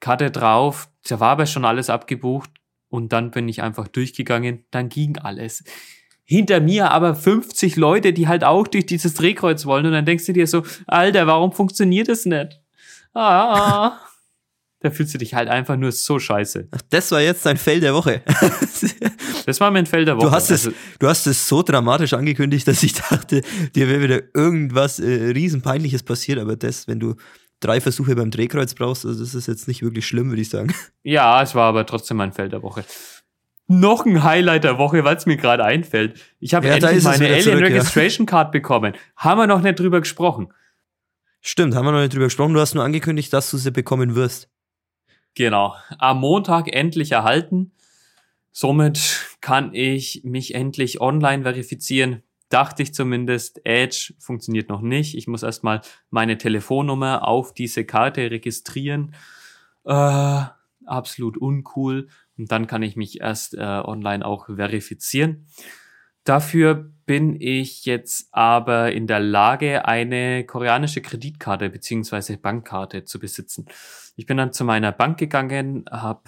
[0.00, 2.50] Karte drauf, da war aber schon alles abgebucht
[2.88, 5.64] und dann bin ich einfach durchgegangen, dann ging alles.
[6.24, 10.26] Hinter mir aber 50 Leute, die halt auch durch dieses Drehkreuz wollen und dann denkst
[10.26, 12.60] du dir so, Alter, warum funktioniert das nicht?
[13.14, 13.98] Ah.
[14.80, 16.68] da fühlst du dich halt einfach nur so scheiße.
[16.70, 18.22] Ach, das war jetzt dein Fail der Woche.
[19.46, 20.26] Das war mein Feld der Woche.
[20.26, 23.40] Du hast, es, Also, du hast es so dramatisch angekündigt, dass ich dachte,
[23.74, 27.16] dir wäre wieder irgendwas äh, riesenpeinliches passiert, aber das, wenn du
[27.60, 30.74] drei Versuche beim Drehkreuz brauchst, also das ist jetzt nicht wirklich schlimm, würde ich sagen.
[31.02, 32.84] Ja, es war aber trotzdem mein Feld der Woche.
[33.66, 36.20] Noch ein Highlight der Woche, weil es mir gerade einfällt.
[36.40, 37.66] Ich habe Ja, endlich meine Alien zurück, ja.
[37.66, 38.94] Registration Card bekommen.
[39.16, 40.52] Haben wir noch nicht drüber gesprochen.
[41.40, 42.52] Stimmt, haben wir noch nicht drüber gesprochen.
[42.52, 44.50] Du hast nur angekündigt, dass du sie bekommen wirst.
[45.34, 45.74] Genau.
[45.98, 47.72] Am Montag endlich erhalten.
[48.52, 52.22] Somit kann ich mich endlich online verifizieren.
[52.50, 53.64] Dachte ich zumindest.
[53.64, 55.16] Edge funktioniert noch nicht.
[55.16, 59.14] Ich muss erstmal meine Telefonnummer auf diese Karte registrieren.
[59.84, 60.42] Äh,
[60.84, 62.08] absolut uncool.
[62.36, 65.46] Und dann kann ich mich erst äh, online auch verifizieren.
[66.24, 73.66] Dafür bin ich jetzt aber in der Lage, eine koreanische Kreditkarte beziehungsweise Bankkarte zu besitzen.
[74.16, 76.22] Ich bin dann zu meiner Bank gegangen, habe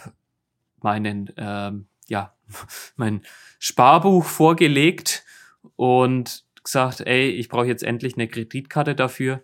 [0.80, 2.32] meinen, ähm, ja,
[2.96, 3.22] mein
[3.58, 5.24] Sparbuch vorgelegt
[5.76, 9.42] und gesagt, ey, ich brauche jetzt endlich eine Kreditkarte dafür.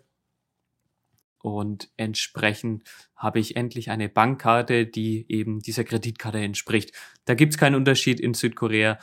[1.41, 2.83] Und entsprechend
[3.15, 6.91] habe ich endlich eine Bankkarte, die eben dieser Kreditkarte entspricht.
[7.25, 8.99] Da gibt's keinen Unterschied in Südkorea,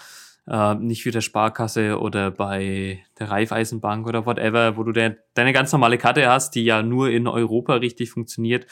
[0.46, 5.52] äh, nicht wie der Sparkasse oder bei der Raiffeisenbank oder whatever, wo du de deine
[5.52, 8.66] ganz normale Karte hast, die ja nur in Europa richtig funktioniert.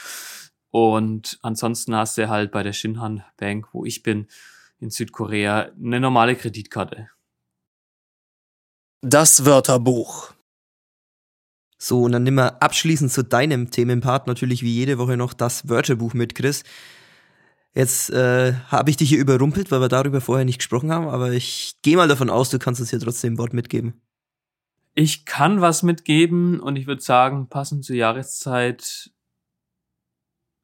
[0.70, 4.26] Und ansonsten hast du halt bei der Shinhan Bank, wo ich bin,
[4.80, 7.08] in Südkorea, eine normale Kreditkarte.
[9.06, 10.32] Das Wörterbuch.
[11.76, 15.68] So, und dann nehmen wir abschließend zu deinem Themenpart natürlich wie jede Woche noch das
[15.68, 16.64] Wörterbuch mit, Chris.
[17.74, 21.32] Jetzt äh, habe ich dich hier überrumpelt, weil wir darüber vorher nicht gesprochen haben, aber
[21.32, 24.00] ich gehe mal davon aus, du kannst uns hier trotzdem ein Wort mitgeben.
[24.94, 29.10] Ich kann was mitgeben und ich würde sagen, passend zur Jahreszeit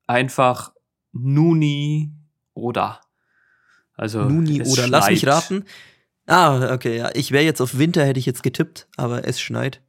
[0.07, 0.73] einfach
[1.13, 2.15] Nuni
[2.55, 3.03] oder.
[3.97, 5.67] Also Nuni oder lass mich raten.
[6.31, 7.11] Ah, okay, ja.
[7.15, 9.83] Ich wäre jetzt auf Winter, hätte ich jetzt getippt, aber es schneit.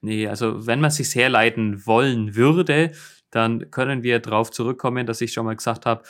[0.00, 2.92] Nee, also wenn man sich herleiten wollen würde,
[3.32, 6.04] dann können wir darauf zurückkommen, dass ich schon mal gesagt habe,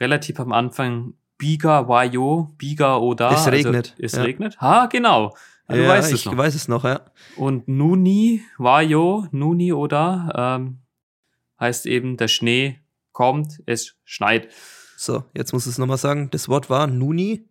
[0.00, 3.30] relativ am Anfang Biga Wayo, Biga oder.
[3.30, 4.22] Es regnet, Also, es ja.
[4.22, 4.60] regnet.
[4.60, 5.36] Ha, genau.
[5.68, 6.36] Ja, du ja, weißt ich es noch.
[6.36, 7.00] weiß es noch, ja.
[7.36, 10.80] Und Nuni, Wayo, Nuni oder ähm,
[11.60, 12.80] heißt eben, der Schnee
[13.12, 14.48] kommt, es schneit.
[14.96, 16.30] So, jetzt muss es nochmal sagen.
[16.30, 17.46] Das Wort war Nuni.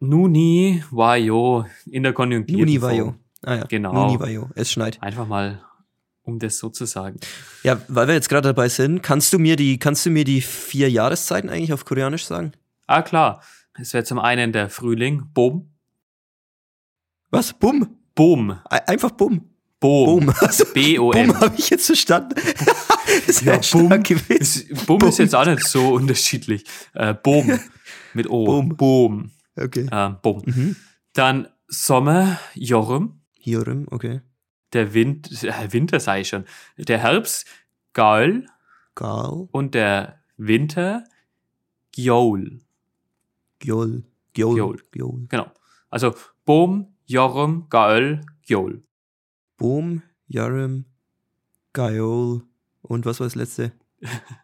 [0.00, 2.58] Nuni, Wayo, in der Konjunktiv.
[2.58, 3.14] Nuni Vajo.
[3.42, 3.92] Ah ja, Genau.
[3.92, 4.50] Nuni Vajo.
[4.54, 5.02] Es schneit.
[5.02, 5.62] Einfach mal,
[6.22, 7.18] um das so zu sagen.
[7.62, 10.40] Ja, weil wir jetzt gerade dabei sind, kannst du mir die, kannst du mir die
[10.40, 12.52] vier Jahreszeiten eigentlich auf Koreanisch sagen?
[12.86, 13.42] Ah, klar.
[13.78, 15.70] Es wäre zum einen der Frühling, Bum,
[17.30, 17.52] Was?
[17.52, 17.88] Bum,
[18.70, 19.48] Ei- Einfach Bumm.
[19.80, 20.26] Boom.
[20.26, 20.34] Boom.
[20.40, 21.28] Also, B-O-M.
[21.28, 22.34] Boom habe ich jetzt verstanden.
[23.26, 24.68] das Ja, Boom, gewesen.
[24.70, 26.64] ist, Boom ist jetzt auch nicht so unterschiedlich.
[26.94, 27.58] Äh, Boom.
[28.14, 28.44] Mit O.
[28.44, 28.76] Boom.
[28.76, 29.30] Boom.
[29.56, 29.86] Okay.
[29.90, 30.42] Äh, Boom.
[30.44, 30.76] Mhm.
[31.12, 33.20] Dann Sommer, Jorum.
[33.40, 34.20] Jorim, okay.
[34.72, 36.44] Der Wind, äh, Winter sei ich schon.
[36.76, 37.46] Der Herbst,
[37.92, 38.46] Gaul.
[38.94, 41.04] Gal, Und der Winter.
[41.92, 42.58] Gjol,
[43.60, 44.82] Gjol, Gjol.
[44.90, 45.26] Gjol.
[45.28, 45.46] Genau.
[45.90, 46.12] Also
[46.44, 48.82] Boom, Jorum, Gaul, Giol.
[49.56, 50.86] Boom, Jorim,
[51.72, 52.42] Gaiol
[52.82, 53.72] und was war das letzte?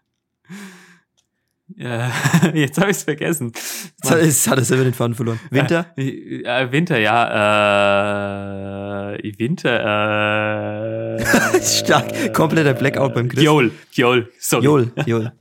[1.78, 2.08] Äh,
[2.54, 3.52] jetzt habe ich es vergessen.
[3.54, 5.38] Jetzt hat, jetzt hat er selber den Faden verloren.
[5.50, 5.86] Winter?
[5.96, 9.12] Äh, äh, Winter, ja.
[9.14, 11.16] Äh, Winter.
[11.18, 11.24] Äh,
[11.62, 12.32] Stark.
[12.34, 13.40] Kompletter Blackout beim Chris.
[13.40, 14.30] Giol, Giol.
[14.38, 14.64] Sorry.
[14.64, 15.32] Jol, Jol.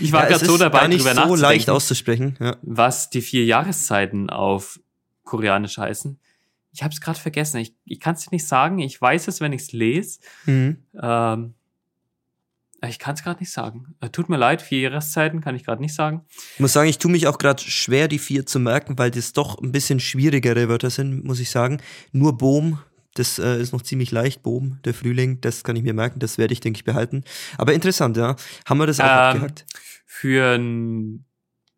[0.00, 2.36] Ich war Ja, gerade es so dabei, nicht drüber so nachzudenken, leicht auszusprechen.
[2.40, 2.56] Ja.
[2.62, 4.80] was die vier Jahreszeiten auf
[5.24, 6.18] Koreanisch heißen.
[6.72, 7.58] Ich habe es gerade vergessen.
[7.58, 8.80] Ich, ich kann es dir nicht sagen.
[8.80, 10.18] Ich weiß es, wenn ich es lese.
[10.44, 10.78] Mhm.
[11.00, 11.54] Ähm,
[12.88, 13.94] ich kann es gerade nicht sagen.
[14.00, 16.22] Äh, Tut mir leid, vier Jahreszeiten kann ich gerade nicht sagen.
[16.54, 19.32] Ich muss sagen, ich tue mich auch gerade schwer, die vier zu merken, weil das
[19.32, 21.80] doch ein bisschen schwierigere Wörter sind, muss ich sagen.
[22.12, 22.78] Nur Boom,
[23.14, 24.42] das äh, ist noch ziemlich leicht.
[24.42, 27.24] Boom, der Frühling, das kann ich mir merken, das werde ich, denke ich, behalten.
[27.58, 28.36] Aber interessant, ja.
[28.66, 29.66] Haben wir das auch Ähm, abgehackt?
[30.06, 31.24] Für einen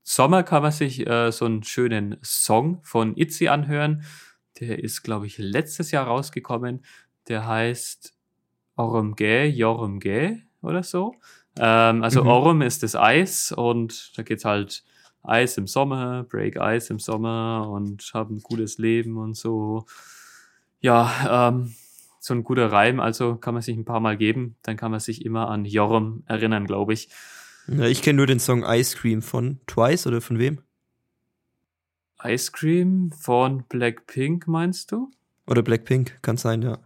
[0.02, 4.04] Sommer kann man sich äh, so einen schönen Song von Itzy anhören.
[4.60, 6.84] Der ist, glaube ich, letztes Jahr rausgekommen.
[7.28, 8.14] Der heißt
[8.76, 11.14] Orumge, Jorumge oder so.
[11.58, 12.28] Ähm, also Mhm.
[12.28, 14.84] Orum ist das Eis und da geht's halt
[15.22, 19.86] Eis im Sommer, Break Eis im Sommer und haben ein gutes Leben und so.
[20.80, 21.74] Ja, ähm,
[22.20, 25.00] so ein guter Reim, also kann man sich ein paar Mal geben, dann kann man
[25.00, 27.08] sich immer an Jorum erinnern, glaube ich.
[27.68, 30.60] Ja, ich kenne nur den Song Ice Cream von Twice oder von wem?
[32.22, 35.10] Ice Cream von Blackpink, meinst du?
[35.46, 36.78] Oder Blackpink, kann sein, ja.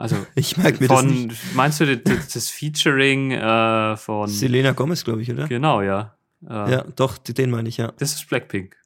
[0.00, 1.54] Also Ich merke mir das von, nicht.
[1.54, 5.46] meinst du das, das Featuring äh, von, Selena Gomez, glaube ich, oder?
[5.46, 6.16] genau, ja.
[6.42, 7.92] Äh, Ja, doch, den meine ich, ja.
[7.98, 8.76] Das ist Blackpink.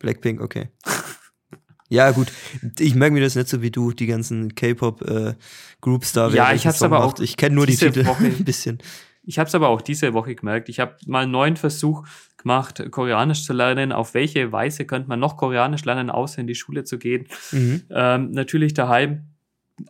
[0.00, 0.70] Blackpink, okay.
[1.88, 2.32] ja, gut.
[2.78, 6.28] Ich merke mir das nicht so wie du, die ganzen K-Pop-Groups da.
[6.32, 7.20] wer Ja, ich hab's aber auch macht.
[7.20, 8.78] Ich kenne nur die Titel Woche- ein bisschen.
[9.22, 10.68] Ich habe es aber auch diese Woche gemerkt.
[10.68, 12.04] Ich habe mal einen neuen Versuch
[12.38, 13.92] gemacht, Koreanisch zu lernen.
[13.92, 17.26] Auf welche Weise könnte man noch Koreanisch lernen, außer in die Schule zu gehen?
[17.52, 17.82] Mhm.
[17.90, 19.26] Ähm, natürlich daheim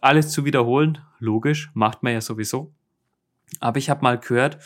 [0.00, 2.72] alles zu wiederholen, logisch, macht man ja sowieso.
[3.58, 4.58] Aber ich habe mal gehört,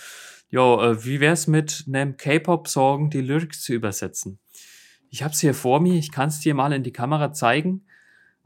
[0.51, 4.39] jo, äh, wie wär's mit einem K-Pop-Song die Lyrics zu übersetzen?
[5.11, 7.87] Ich habe es hier vor mir, ich kann es dir mal in die Kamera zeigen.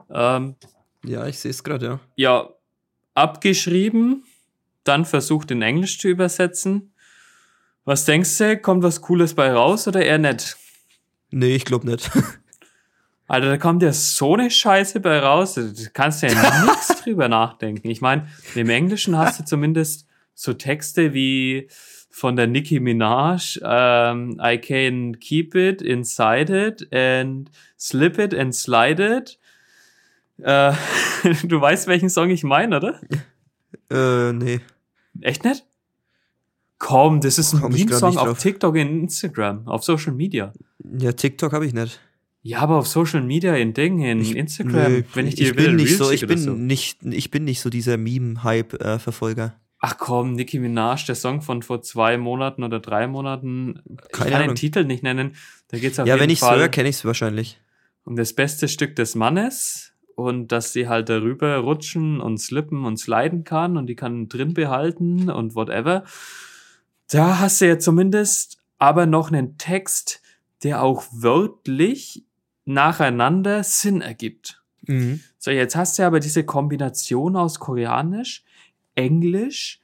[0.09, 0.55] Ähm,
[1.03, 1.99] Ja, ich sehe es gerade, ja.
[2.15, 2.49] ja,
[3.15, 4.23] abgeschrieben,
[4.83, 6.93] dann versucht in Englisch zu übersetzen.
[7.85, 10.57] Was denkst du, kommt was Cooles bei raus oder eher nicht?
[11.31, 12.09] Nee, ich glaube nicht.
[13.29, 15.61] Alter, da kommt ja so eine Scheiße bei raus, da
[15.93, 17.87] kannst du ja nichts drüber nachdenken.
[17.87, 21.69] Ich meine, im Englischen hast du zumindest so Texte wie
[22.09, 28.55] von der Nicki Minaj, ähm, I can keep it inside it and slip it and
[28.55, 29.37] slide it.
[30.39, 30.73] Äh,
[31.43, 32.99] du weißt, welchen Song ich meine, oder?
[33.91, 34.59] äh, nee.
[35.21, 35.67] Echt nicht?
[36.79, 38.39] Komm, das ist ein Meme-Song auf.
[38.39, 40.51] TikTok und Instagram, auf Social Media.
[40.97, 41.99] Ja, TikTok habe ich nicht.
[42.41, 45.75] Ja, aber auf Social Media in Ding, in Instagram, Nee, wenn ich dir ich bin
[45.75, 46.51] nicht so, ich bin so.
[46.53, 49.59] nicht, ich bin nicht so dieser Meme-Hype-Verfolger.
[49.81, 53.81] Ach komm, Nicki Minaj, der Song von vor zwei Monaten oder drei Monaten.
[53.89, 54.47] Ich Keine kann Ahnung.
[54.49, 55.35] den Titel nicht nennen.
[55.69, 57.59] Da geht's auf ja, jeden wenn ich es höre, kenne ich es wahrscheinlich.
[58.03, 62.97] um das beste Stück des Mannes und dass sie halt darüber rutschen und slippen und
[62.97, 66.03] sliden kann und die kann drin behalten und whatever.
[67.09, 70.21] Da hast du ja zumindest aber noch einen Text,
[70.63, 72.25] der auch wörtlich
[72.69, 74.61] nacheinander Sinn ergibt.
[74.83, 75.21] Mhm.
[75.37, 78.43] So, jetzt hast du aber diese Kombination aus Koreanisch,
[78.95, 79.81] Englisch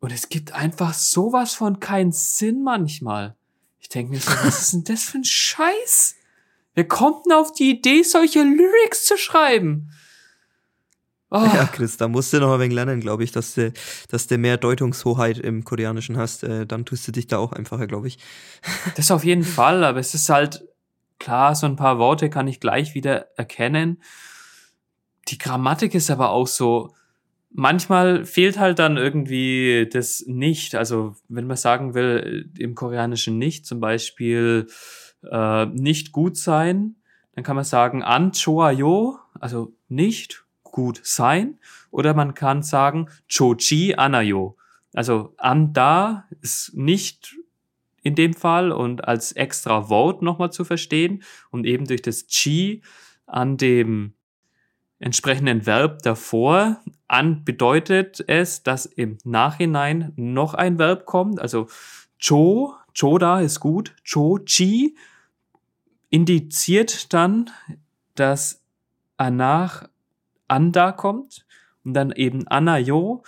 [0.00, 3.36] und es gibt einfach sowas von keinen Sinn manchmal.
[3.78, 6.16] Ich denke mir so, was ist denn das für ein Scheiß?
[6.74, 9.90] Wer kommt denn auf die Idee, solche Lyrics zu schreiben?
[11.32, 13.72] Oh, Ja, Chris, da musst du noch ein wenig lernen, glaube ich, dass du,
[14.08, 16.42] dass du mehr Deutungshoheit im Koreanischen hast.
[16.42, 18.18] Äh, dann tust du dich da auch einfacher, glaube ich.
[18.96, 20.64] Das auf jeden Fall, aber es ist halt
[21.20, 24.02] klar, so ein paar Worte kann ich gleich wieder erkennen.
[25.28, 26.94] Die Grammatik ist aber auch so,
[27.52, 30.74] manchmal fehlt halt dann irgendwie das nicht.
[30.74, 34.66] Also wenn man sagen will, im Koreanischen nicht, zum Beispiel
[35.30, 36.96] äh, nicht gut sein,
[37.34, 41.58] dann kann man sagen an choayo, also nicht gut sein,
[41.90, 44.56] oder man kann sagen chochi anayo.
[44.94, 47.36] Also an da ist nicht
[48.02, 52.82] in dem Fall und als extra Wort nochmal zu verstehen und eben durch das Chi
[53.26, 54.14] an dem
[54.98, 61.40] entsprechenden Verb davor an bedeutet es, dass im Nachhinein noch ein Verb kommt.
[61.40, 61.66] Also
[62.18, 64.96] cho, choda ist gut, cho chi
[66.10, 67.50] indiziert dann,
[68.14, 68.62] dass
[69.16, 69.88] anach
[70.48, 71.46] anda kommt
[71.84, 73.22] und dann eben anayo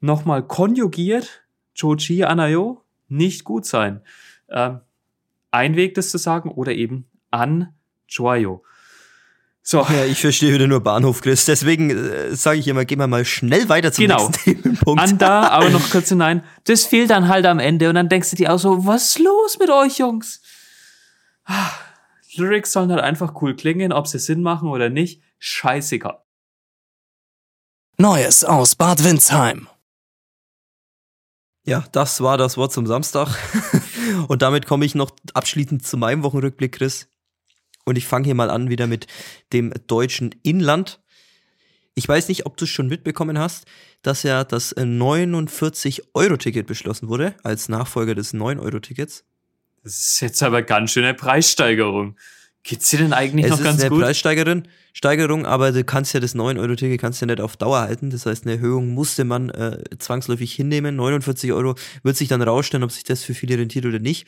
[0.00, 1.44] nochmal konjugiert,
[1.74, 4.00] cho chi anayo, nicht gut sein.
[4.48, 4.80] Ähm,
[5.50, 7.74] ein Weg, das zu sagen, oder eben an
[8.08, 8.62] choyo.
[9.66, 9.86] So.
[9.88, 11.46] Ja, ich verstehe wieder nur Bahnhof, Chris.
[11.46, 14.28] Deswegen äh, sage ich immer, gehen wir mal schnell weiter zum genau.
[14.28, 15.02] nächsten Themenpunkt.
[15.02, 16.44] An da, aber noch kurz hinein.
[16.64, 19.18] Das fehlt dann halt am Ende und dann denkst du dir auch so, was ist
[19.20, 20.42] los mit euch, Jungs?
[21.46, 21.70] Ah,
[22.34, 25.22] Lyrics sollen halt einfach cool klingen, ob sie Sinn machen oder nicht.
[25.38, 26.18] Scheißegal.
[27.96, 29.68] Neues aus Bad Windsheim.
[31.64, 33.34] Ja, das war das Wort zum Samstag.
[34.28, 37.08] und damit komme ich noch abschließend zu meinem Wochenrückblick, Chris.
[37.84, 39.06] Und ich fange hier mal an wieder mit
[39.52, 41.00] dem deutschen Inland.
[41.94, 43.66] Ich weiß nicht, ob du es schon mitbekommen hast,
[44.02, 49.24] dass ja das 49-Euro-Ticket beschlossen wurde als Nachfolger des 9-Euro-Tickets.
[49.82, 52.16] Das ist jetzt aber ganz schöne Preissteigerung.
[52.64, 53.78] Geht's dir denn eigentlich es noch ganz gut?
[53.78, 54.62] Es ist eine Preissteigerung,
[54.94, 58.08] Steigerung, aber du kannst ja das 9-Euro-Ticket kannst ja nicht auf Dauer halten.
[58.08, 60.96] Das heißt, eine Erhöhung musste man äh, zwangsläufig hinnehmen.
[60.96, 64.26] 49 Euro wird sich dann rausstellen, ob sich das für viele rentiert oder nicht.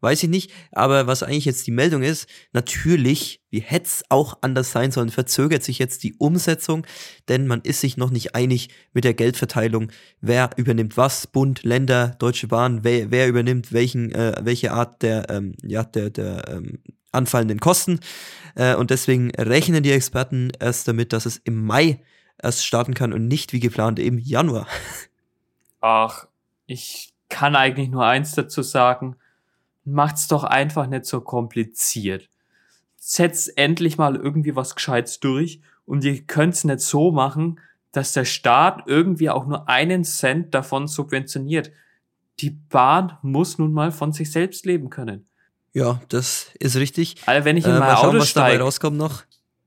[0.00, 0.50] Weiß ich nicht.
[0.70, 5.08] Aber was eigentlich jetzt die Meldung ist, natürlich, wie hätte es auch anders sein sollen,
[5.08, 6.86] verzögert sich jetzt die Umsetzung,
[7.28, 9.92] denn man ist sich noch nicht einig mit der Geldverteilung.
[10.20, 11.26] Wer übernimmt was?
[11.26, 16.10] Bund, Länder, Deutsche Bahn, wer, wer übernimmt welchen, äh, welche Art der, ähm, ja, der,
[16.10, 16.80] der ähm,
[17.12, 18.00] anfallenden Kosten.
[18.54, 22.00] Äh, und deswegen rechnen die Experten erst damit, dass es im Mai
[22.42, 24.66] erst starten kann und nicht wie geplant im Januar.
[25.80, 26.26] Ach,
[26.66, 29.16] ich kann eigentlich nur eins dazu sagen.
[29.84, 32.28] Macht's doch einfach nicht so kompliziert.
[32.96, 37.60] Setzt endlich mal irgendwie was Gescheites durch und ihr könnt's nicht so machen,
[37.92, 41.70] dass der Staat irgendwie auch nur einen Cent davon subventioniert.
[42.40, 45.27] Die Bahn muss nun mal von sich selbst leben können.
[45.72, 47.16] Ja, das ist richtig.
[47.26, 49.22] Also wenn ich in äh, mein schauen, Auto rauskommt noch.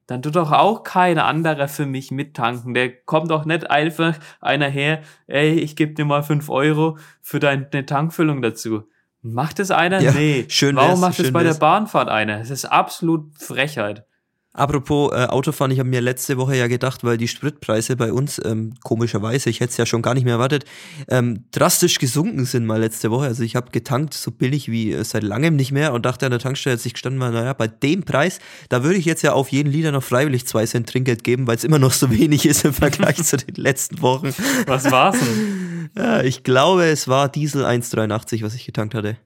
[0.08, 2.74] Dann tut doch auch kein anderer für mich mittanken.
[2.74, 7.40] Der kommt doch nicht einfach einer her, ey, ich gebe dir mal fünf Euro für
[7.40, 8.84] deine Tankfüllung dazu.
[9.22, 10.02] Macht es einer?
[10.02, 10.46] Ja, nee.
[10.50, 12.42] Schön Warum macht es bei der Bahnfahrt einer?
[12.42, 14.06] Es ist absolut Frechheit.
[14.54, 18.42] Apropos äh, Autofahren, ich habe mir letzte Woche ja gedacht, weil die Spritpreise bei uns,
[18.44, 20.66] ähm, komischerweise, ich hätte es ja schon gar nicht mehr erwartet,
[21.08, 23.28] ähm, drastisch gesunken sind mal letzte Woche.
[23.28, 26.32] Also ich habe getankt so billig wie äh, seit langem nicht mehr und dachte an
[26.32, 29.32] der Tankstelle, als ich gestanden war, naja, bei dem Preis, da würde ich jetzt ja
[29.32, 32.46] auf jeden Liter noch freiwillig zwei Cent Trinkgeld geben, weil es immer noch so wenig
[32.46, 34.34] ist im Vergleich zu den letzten Wochen.
[34.68, 35.70] Was war's denn?
[35.98, 39.18] Ja, ich glaube, es war Diesel 1,83, was ich getankt hatte.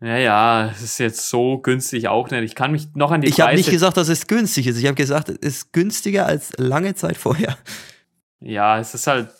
[0.00, 2.42] Ja, ja, es ist jetzt so günstig auch nicht.
[2.42, 4.78] Ich kann mich noch an die Ich habe nicht gesagt, dass es günstig ist.
[4.78, 7.56] Ich habe gesagt, es ist günstiger als lange Zeit vorher.
[8.40, 9.30] Ja, es ist halt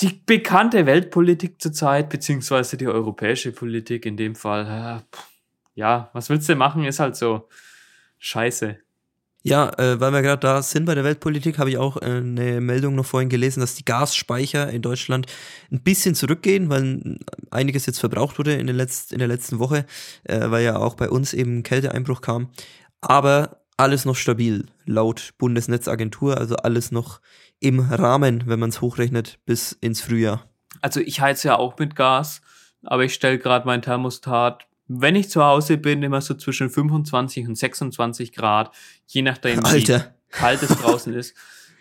[0.00, 5.04] die bekannte Weltpolitik zurzeit, beziehungsweise die europäische Politik in dem Fall.
[5.74, 7.48] Ja, was willst du machen, ist halt so
[8.18, 8.78] scheiße.
[9.48, 12.60] Ja, äh, weil wir gerade da sind bei der Weltpolitik, habe ich auch äh, eine
[12.60, 15.26] Meldung noch vorhin gelesen, dass die Gasspeicher in Deutschland
[15.72, 17.18] ein bisschen zurückgehen, weil
[17.50, 19.86] einiges jetzt verbraucht wurde in, den Letz-, in der letzten Woche,
[20.24, 22.50] äh, weil ja auch bei uns eben Kälteeinbruch kam.
[23.00, 27.20] Aber alles noch stabil, laut Bundesnetzagentur, also alles noch
[27.58, 30.44] im Rahmen, wenn man es hochrechnet, bis ins Frühjahr.
[30.82, 32.42] Also ich heize ja auch mit Gas,
[32.82, 37.46] aber ich stelle gerade mein Thermostat wenn ich zu Hause bin, immer so zwischen 25
[37.46, 38.74] und 26 Grad,
[39.06, 40.14] je nachdem, Alter.
[40.30, 41.34] wie kalt es draußen ist.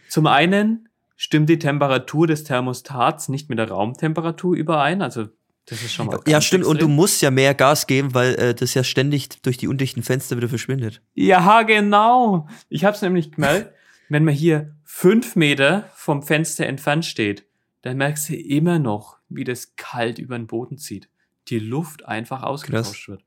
[0.10, 5.28] Zum einen stimmt die Temperatur des Thermostats nicht mit der Raumtemperatur überein, also
[5.66, 6.20] das ist schon mal.
[6.28, 6.62] Ja, stimmt.
[6.62, 6.72] Extrem.
[6.72, 10.02] Und du musst ja mehr Gas geben, weil äh, das ja ständig durch die undichten
[10.02, 11.02] Fenster wieder verschwindet.
[11.14, 12.48] Ja, genau.
[12.70, 13.74] Ich habe es nämlich gemerkt,
[14.10, 17.46] wenn man hier fünf Meter vom Fenster entfernt steht,
[17.82, 21.10] dann merkst du immer noch, wie das kalt über den Boden zieht
[21.50, 23.08] die Luft einfach ausgetauscht Krass.
[23.08, 23.24] wird.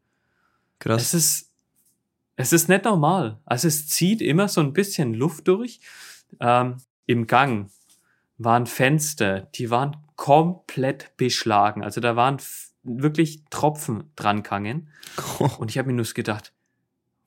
[0.79, 1.03] Krass.
[1.03, 1.53] Es ist,
[2.37, 3.39] es ist nicht normal.
[3.45, 5.81] Also es zieht immer so ein bisschen Luft durch.
[6.41, 7.71] Ähm, Im Gang
[8.39, 11.83] waren Fenster, die waren komplett beschlagen.
[11.83, 12.39] Also da waren
[12.83, 14.89] wirklich Tropfen dran gegangen.
[15.39, 15.51] Oh.
[15.59, 16.53] Und ich habe mir nur gedacht,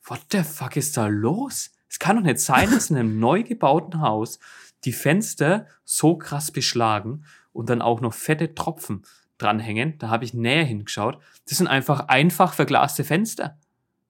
[0.06, 1.72] what the fuck ist da los?
[1.90, 4.40] Es kann doch nicht sein, dass in einem neu gebauten Haus
[4.84, 9.04] die Fenster so krass beschlagen und dann auch noch fette Tropfen
[9.44, 9.98] dranhängen.
[10.00, 11.20] Da habe ich näher hingeschaut.
[11.48, 13.58] Das sind einfach einfach verglaste Fenster.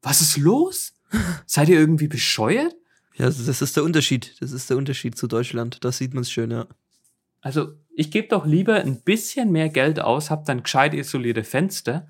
[0.01, 0.93] Was ist los?
[1.45, 2.75] Seid ihr irgendwie bescheuert?
[3.15, 4.36] Ja, das ist der Unterschied.
[4.39, 5.84] Das ist der Unterschied zu Deutschland.
[5.84, 6.67] Da sieht man es schön, ja.
[7.41, 12.07] Also, ich gebe doch lieber ein bisschen mehr Geld aus, habe dann gescheit isolierte Fenster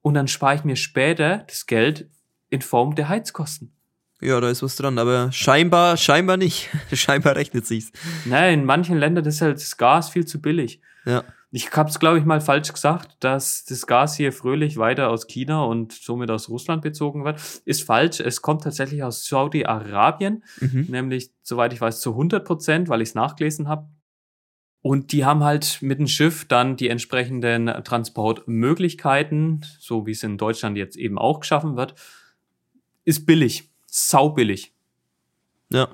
[0.00, 2.08] und dann spare ich mir später das Geld
[2.50, 3.72] in Form der Heizkosten.
[4.20, 6.70] Ja, da ist was dran, aber scheinbar, scheinbar nicht.
[6.92, 7.92] scheinbar rechnet sich's.
[8.24, 10.80] Nein, in manchen Ländern ist halt das Gas viel zu billig.
[11.04, 11.24] Ja.
[11.54, 15.64] Ich hab's, glaube ich, mal falsch gesagt, dass das Gas hier fröhlich weiter aus China
[15.64, 17.38] und somit aus Russland bezogen wird.
[17.66, 18.20] Ist falsch.
[18.20, 20.86] Es kommt tatsächlich aus Saudi-Arabien, Mhm.
[20.88, 23.86] nämlich, soweit ich weiß, zu 100 Prozent, weil ich es nachgelesen habe.
[24.80, 30.38] Und die haben halt mit dem Schiff dann die entsprechenden Transportmöglichkeiten, so wie es in
[30.38, 31.94] Deutschland jetzt eben auch geschaffen wird,
[33.04, 34.72] ist billig, saubillig.
[35.70, 35.88] Ja.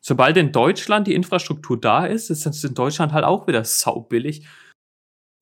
[0.00, 4.46] Sobald in Deutschland die Infrastruktur da ist, ist es in Deutschland halt auch wieder saubillig.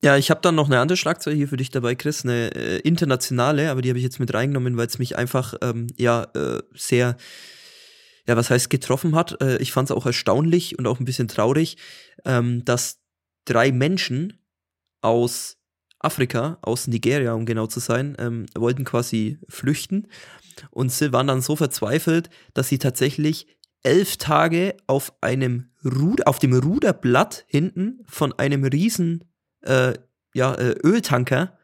[0.01, 2.79] Ja, ich habe dann noch eine andere Schlagzeile hier für dich dabei, Chris, eine äh,
[2.79, 6.61] internationale, aber die habe ich jetzt mit reingenommen, weil es mich einfach ähm, ja äh,
[6.73, 7.17] sehr,
[8.25, 9.41] ja, was heißt getroffen hat.
[9.41, 11.75] Äh, ich fand es auch erstaunlich und auch ein bisschen traurig,
[12.23, 13.01] ähm, dass
[13.43, 14.39] drei Menschen
[15.01, 15.57] aus
[15.99, 20.07] Afrika, aus Nigeria, um genau zu sein, ähm, wollten quasi flüchten
[20.71, 23.47] und sie waren dann so verzweifelt, dass sie tatsächlich
[23.83, 29.28] elf Tage auf einem Ruder, auf dem Ruderblatt hinten von einem riesen
[29.61, 29.93] äh,
[30.33, 31.57] ja, äh, Öltanker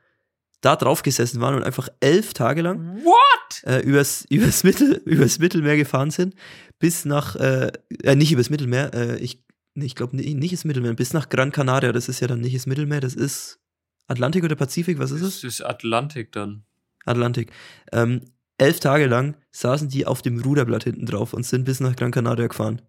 [0.61, 3.63] da drauf gesessen waren und einfach elf Tage lang What?
[3.63, 6.35] äh, übers, übers, Mittel, übers Mittelmeer gefahren sind,
[6.79, 7.71] bis nach, äh,
[8.03, 9.43] äh, nicht übers Mittelmeer, äh, ich,
[9.75, 12.41] nee, ich glaube nicht, nicht das Mittelmeer, bis nach Gran Canaria, das ist ja dann
[12.41, 13.59] nicht das Mittelmeer, das ist
[14.07, 15.41] Atlantik oder Pazifik, was ist es?
[15.41, 16.63] Das ist Atlantik dann.
[17.05, 17.51] Atlantik.
[17.91, 18.21] Ähm,
[18.57, 22.11] elf Tage lang saßen die auf dem Ruderblatt hinten drauf und sind bis nach Gran
[22.11, 22.81] Canaria gefahren.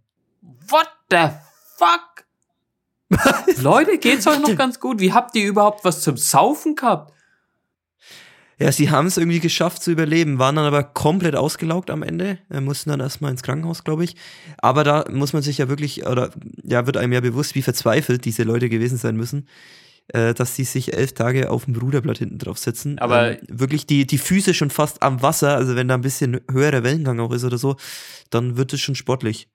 [0.68, 1.28] What the
[1.76, 2.25] fuck?
[3.60, 5.00] Leute, geht's euch noch ganz gut?
[5.00, 7.12] Wie habt ihr überhaupt was zum Saufen gehabt?
[8.58, 12.38] Ja, sie haben es irgendwie geschafft zu überleben, waren dann aber komplett ausgelaugt am Ende,
[12.50, 14.16] äh, mussten dann erstmal ins Krankenhaus, glaube ich.
[14.58, 16.30] Aber da muss man sich ja wirklich, oder
[16.62, 19.46] ja, wird einem ja bewusst, wie verzweifelt diese Leute gewesen sein müssen,
[20.08, 22.98] äh, dass sie sich elf Tage auf dem Ruderblatt hinten drauf sitzen.
[22.98, 26.40] Aber- ähm, wirklich die, die Füße schon fast am Wasser, also wenn da ein bisschen
[26.50, 27.76] höherer Wellengang auch ist oder so,
[28.30, 29.50] dann wird es schon sportlich.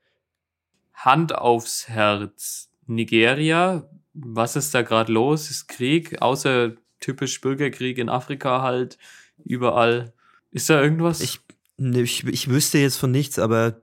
[0.94, 2.70] Hand aufs Herz.
[2.88, 5.50] Nigeria, was ist da gerade los?
[5.50, 8.98] Ist Krieg, außer typisch Bürgerkrieg in Afrika halt,
[9.44, 10.14] überall.
[10.52, 11.22] Ist da irgendwas?
[11.22, 11.40] Ich,
[11.78, 13.82] ne, ich, ich wüsste jetzt von nichts, aber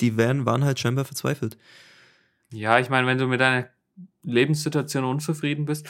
[0.00, 1.56] die wären, waren halt scheinbar verzweifelt.
[2.50, 3.68] Ja, ich meine, wenn du mit deiner
[4.22, 5.88] Lebenssituation unzufrieden bist,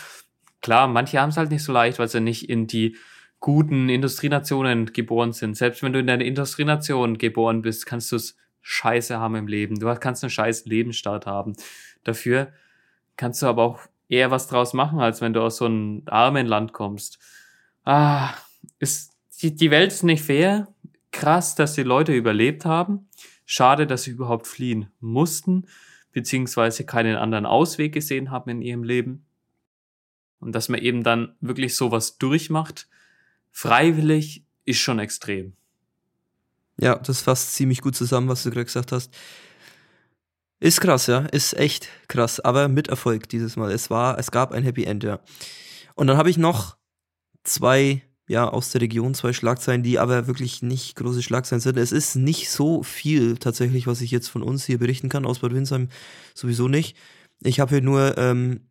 [0.61, 2.97] klar, manche haben es halt nicht so leicht, weil sie nicht in die
[3.41, 5.57] guten Industrienationen geboren sind.
[5.57, 9.79] Selbst wenn du in deiner Industrienation geboren bist, kannst du es scheiße haben im Leben.
[9.79, 11.55] Du kannst einen scheiß Lebensstart haben.
[12.05, 12.53] Dafür
[13.17, 16.47] kannst du aber auch eher was draus machen, als wenn du aus so einem armen
[16.47, 17.19] Land kommst.
[17.85, 18.35] Ah,
[18.79, 20.69] ist, die, die Welt ist nicht fair.
[21.11, 23.09] Krass, dass die Leute überlebt haben.
[23.47, 25.67] Schade, dass sie überhaupt fliehen mussten
[26.15, 29.27] beziehungsweise keinen anderen Ausweg gesehen haben in ihrem Leben.
[30.41, 32.89] Und dass man eben dann wirklich sowas durchmacht,
[33.51, 35.55] freiwillig, ist schon extrem.
[36.79, 39.15] Ja, das fasst ziemlich gut zusammen, was du gerade gesagt hast.
[40.65, 43.71] Ist krass, ja, ist echt krass, aber mit Erfolg dieses Mal.
[43.71, 45.21] Es war, es gab ein Happy End, ja.
[45.95, 46.79] Und dann habe ich noch
[47.43, 51.77] zwei, ja, aus der Region, zwei Schlagzeilen, die aber wirklich nicht große Schlagzeilen sind.
[51.77, 55.41] Es ist nicht so viel tatsächlich, was ich jetzt von uns hier berichten kann, aus
[55.41, 55.91] Bad Windsheim
[56.35, 56.97] sowieso nicht.
[57.43, 58.71] Ich habe hier nur ähm,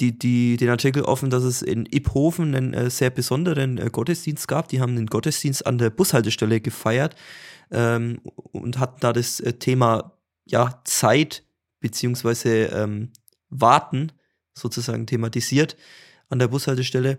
[0.00, 4.48] die, die, den Artikel offen, dass es in Iphofen einen äh, sehr besonderen äh, Gottesdienst
[4.48, 4.66] gab.
[4.66, 7.14] Die haben den Gottesdienst an der Bushaltestelle gefeiert
[7.70, 8.20] ähm,
[8.50, 10.18] und hatten da das äh, Thema
[10.52, 11.42] ja, Zeit
[11.80, 13.10] beziehungsweise ähm,
[13.48, 14.12] Warten
[14.54, 15.76] sozusagen thematisiert
[16.28, 17.18] an der Bushaltestelle.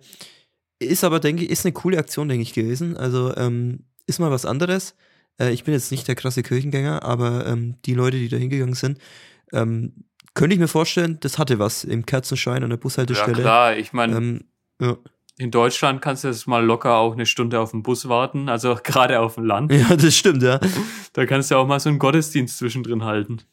[0.80, 2.96] Ist aber, denke ich, ist eine coole Aktion, denke ich, gewesen.
[2.96, 4.96] Also ähm, ist mal was anderes.
[5.40, 8.76] Äh, ich bin jetzt nicht der krasse Kirchengänger, aber ähm, die Leute, die da hingegangen
[8.76, 9.00] sind,
[9.52, 13.42] ähm, könnte ich mir vorstellen, das hatte was im Kerzenschein an der Ja Bushaltestelle.
[13.42, 14.44] klar, ich meine, Ähm,
[14.82, 14.98] ja.
[15.38, 18.78] In Deutschland kannst du jetzt mal locker auch eine Stunde auf den Bus warten, also
[18.84, 19.72] gerade auf dem Land.
[19.72, 20.60] ja, das stimmt, ja.
[21.14, 23.40] Da kannst du auch mal so einen Gottesdienst zwischendrin halten.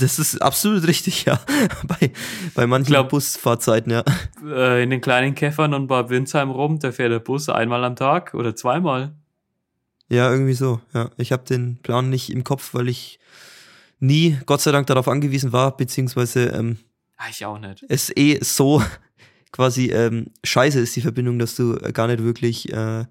[0.00, 1.38] Das ist absolut richtig, ja.
[1.86, 2.10] Bei,
[2.56, 4.02] bei manchen Glaub- Busfahrzeiten, ja.
[4.44, 7.94] Äh, in den kleinen Käffern und bei Windsheim rum, da fährt der Bus einmal am
[7.94, 9.14] Tag oder zweimal.
[10.08, 10.80] Ja, irgendwie so.
[10.92, 13.20] Ja, ich habe den Plan nicht im Kopf, weil ich
[14.00, 16.78] nie, Gott sei Dank, darauf angewiesen war, beziehungsweise ähm,
[17.16, 17.84] Ah, ich auch nicht.
[17.88, 18.82] es eh so
[19.52, 23.04] quasi ähm, scheiße ist die Verbindung, dass du äh, gar nicht wirklich äh,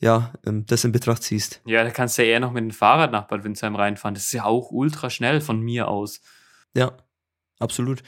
[0.00, 1.60] ja ähm, das in Betracht ziehst.
[1.64, 4.14] Ja, da kannst du ja eher noch mit dem Fahrrad nach Bad Windsheim reinfahren.
[4.14, 6.20] Das ist ja auch ultra schnell von mir aus.
[6.74, 6.92] Ja,
[7.58, 8.02] absolut.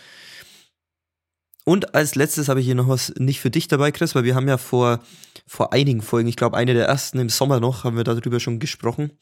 [1.64, 4.34] Und als letztes habe ich hier noch was nicht für dich dabei, Chris, weil wir
[4.34, 5.00] haben ja vor,
[5.46, 8.58] vor einigen Folgen, ich glaube eine der ersten im Sommer noch, haben wir darüber schon
[8.58, 9.12] gesprochen.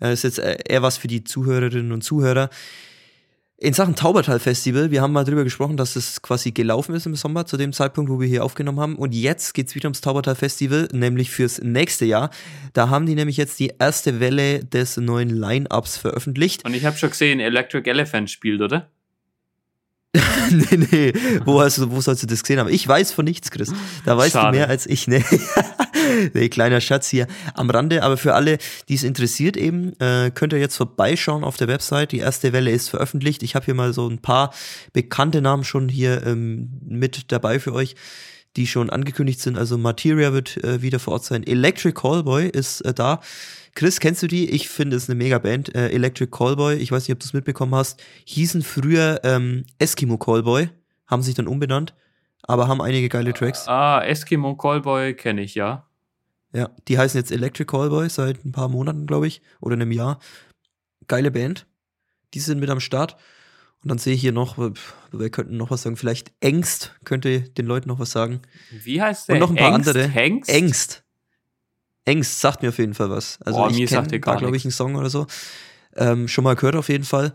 [0.00, 2.50] Äh, ist jetzt äh, eher was für die Zuhörerinnen und Zuhörer.
[3.64, 7.14] In Sachen Taubertal Festival, wir haben mal drüber gesprochen, dass es quasi gelaufen ist im
[7.14, 8.96] Sommer, zu dem Zeitpunkt, wo wir hier aufgenommen haben.
[8.96, 12.30] Und jetzt geht's wieder ums Taubertal Festival, nämlich fürs nächste Jahr.
[12.72, 16.64] Da haben die nämlich jetzt die erste Welle des neuen Line-Ups veröffentlicht.
[16.64, 18.90] Und ich habe schon gesehen, Electric Elephant spielt, oder?
[20.50, 21.12] nee, nee,
[21.44, 22.68] wo, hast du, wo sollst du das gesehen haben?
[22.68, 23.72] Ich weiß von nichts, Chris.
[24.04, 24.50] Da weißt Schade.
[24.50, 25.06] du mehr als ich.
[25.06, 25.24] Nee.
[26.34, 28.02] nee, kleiner Schatz hier am Rande.
[28.02, 32.12] Aber für alle, die es interessiert eben, äh, könnt ihr jetzt vorbeischauen auf der Website.
[32.12, 33.42] Die erste Welle ist veröffentlicht.
[33.42, 34.52] Ich habe hier mal so ein paar
[34.92, 37.94] bekannte Namen schon hier ähm, mit dabei für euch,
[38.56, 39.56] die schon angekündigt sind.
[39.56, 41.42] Also Materia wird äh, wieder vor Ort sein.
[41.44, 43.20] Electric Callboy ist äh, da.
[43.74, 44.50] Chris, kennst du die?
[44.50, 45.74] Ich finde, es eine mega Band.
[45.74, 50.18] Äh, Electric Callboy, ich weiß nicht, ob du es mitbekommen hast, hießen früher ähm, Eskimo
[50.18, 50.68] Callboy,
[51.06, 51.94] haben sich dann umbenannt,
[52.42, 53.66] aber haben einige geile Tracks.
[53.68, 55.86] Ah, Eskimo Callboy kenne ich, ja.
[56.52, 60.18] Ja, die heißen jetzt Electric Callboy seit ein paar Monaten, glaube ich, oder einem Jahr.
[61.08, 61.66] Geile Band.
[62.34, 63.16] Die sind mit am Start.
[63.82, 67.66] Und dann sehe ich hier noch, wir könnten noch was sagen, vielleicht Ängst könnte den
[67.66, 68.42] Leuten noch was sagen.
[68.70, 69.34] Wie heißt der?
[69.34, 69.88] Und noch ein paar Engst?
[69.88, 70.06] andere.
[70.06, 70.50] Hengst?
[70.50, 71.04] Ängst.
[72.04, 73.40] Ängst sagt mir auf jeden Fall was.
[73.42, 75.26] Also Boah, ich kenne da, glaube ich, einen Song oder so.
[75.96, 77.32] Ähm, schon mal gehört auf jeden Fall.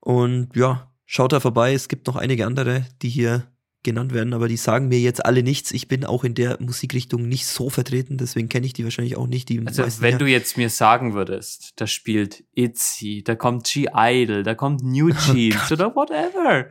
[0.00, 1.72] Und ja, schaut da vorbei.
[1.72, 3.46] Es gibt noch einige andere, die hier
[3.82, 5.70] genannt werden, aber die sagen mir jetzt alle nichts.
[5.72, 9.26] Ich bin auch in der Musikrichtung nicht so vertreten, deswegen kenne ich die wahrscheinlich auch
[9.26, 9.50] nicht.
[9.66, 10.18] Also, wenn ja.
[10.18, 15.72] du jetzt mir sagen würdest, da spielt Itzy, da kommt G-Idol, da kommt New Jeans
[15.72, 16.66] oder whatever,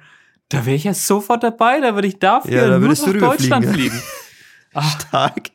[0.49, 3.65] da wäre ich ja sofort dabei, da würde ich dafür Ja, da nur nach Deutschland
[3.65, 3.73] rüberfliegen.
[3.73, 4.01] fliegen.
[4.73, 5.49] Ach, Stark.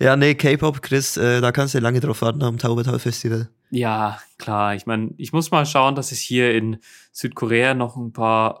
[0.00, 3.48] Ja, nee, K-Pop, Chris, äh, da kannst du lange drauf warten am Taubertal Festival.
[3.70, 6.78] ja, klar, ich meine, ich muss mal schauen, dass ich hier in
[7.12, 8.60] Südkorea noch ein paar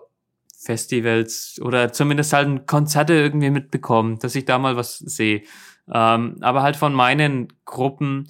[0.60, 5.42] Festivals oder zumindest halt Konzerte irgendwie mitbekomme, dass ich da mal was sehe.
[5.90, 8.28] Ähm, aber halt von meinen Gruppen,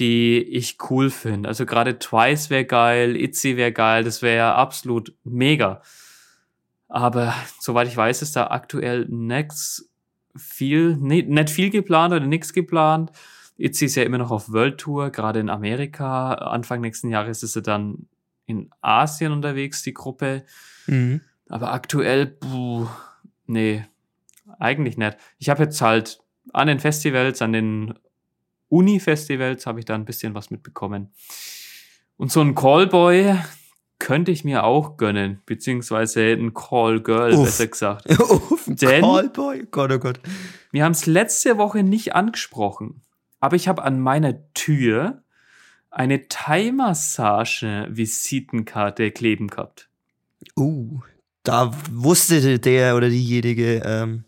[0.00, 1.48] die ich cool finde.
[1.48, 5.80] Also gerade Twice wäre geil, Itzy wäre geil, das wäre absolut mega.
[6.88, 9.88] Aber soweit ich weiß, ist da aktuell nix
[10.36, 13.12] viel, nee, nicht viel geplant oder nichts geplant.
[13.56, 16.34] Itzy ist ja immer noch auf World Tour, gerade in Amerika.
[16.34, 18.08] Anfang nächsten Jahres ist sie dann
[18.46, 20.44] in Asien unterwegs, die Gruppe.
[20.88, 21.20] Mhm.
[21.48, 22.86] Aber aktuell, puh,
[23.46, 23.84] nee,
[24.58, 25.16] eigentlich nicht.
[25.38, 26.20] Ich habe jetzt halt
[26.52, 27.94] an den Festivals, an den
[28.68, 31.12] Uni-Festivals habe ich da ein bisschen was mitbekommen.
[32.16, 33.36] Und so ein Callboy
[33.98, 38.10] könnte ich mir auch gönnen, beziehungsweise ein Callgirl, besser gesagt.
[38.20, 39.66] Uff, Denn- Callboy.
[39.70, 40.20] Gott, oh Gott.
[40.72, 43.02] Wir haben es letzte Woche nicht angesprochen,
[43.40, 45.22] aber ich habe an meiner Tür
[45.90, 49.88] eine Thai-Massage-Visitenkarte kleben gehabt.
[50.56, 51.00] Uh,
[51.44, 54.24] da wusste der oder diejenige, ähm,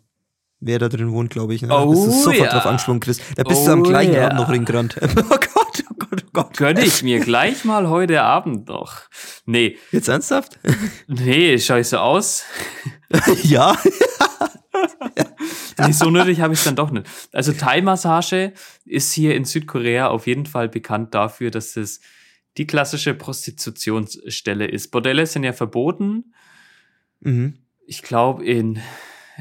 [0.61, 1.63] wer da drin wohnt, glaube ich.
[1.63, 1.69] Ne?
[1.69, 2.53] Da bist du Oh, sofort ja.
[2.53, 3.21] drauf angesprungen, Chris.
[3.35, 4.27] Da bist du am Oh, gleichen ja.
[4.27, 4.97] Abend noch hingerannt.
[5.03, 6.57] oh Gott, oh Gott, oh Gott.
[6.57, 9.01] Gönne ich mir gleich mal heute Abend noch.
[9.47, 10.59] Nee, Jetzt ernsthaft?
[11.09, 12.45] nee, so aus.
[13.43, 13.77] ja.
[15.79, 17.07] Nee, so nötig habe ich dann doch nicht.
[17.33, 18.53] Also Thai-Massage
[18.85, 22.01] ist hier in Südkorea auf jeden Fall bekannt dafür, dass es
[22.57, 24.91] die klassische Prostitutionsstelle ist.
[24.91, 26.33] Bordelle sind ja verboten.
[27.21, 27.59] Mhm.
[27.87, 28.81] Ich glaube, in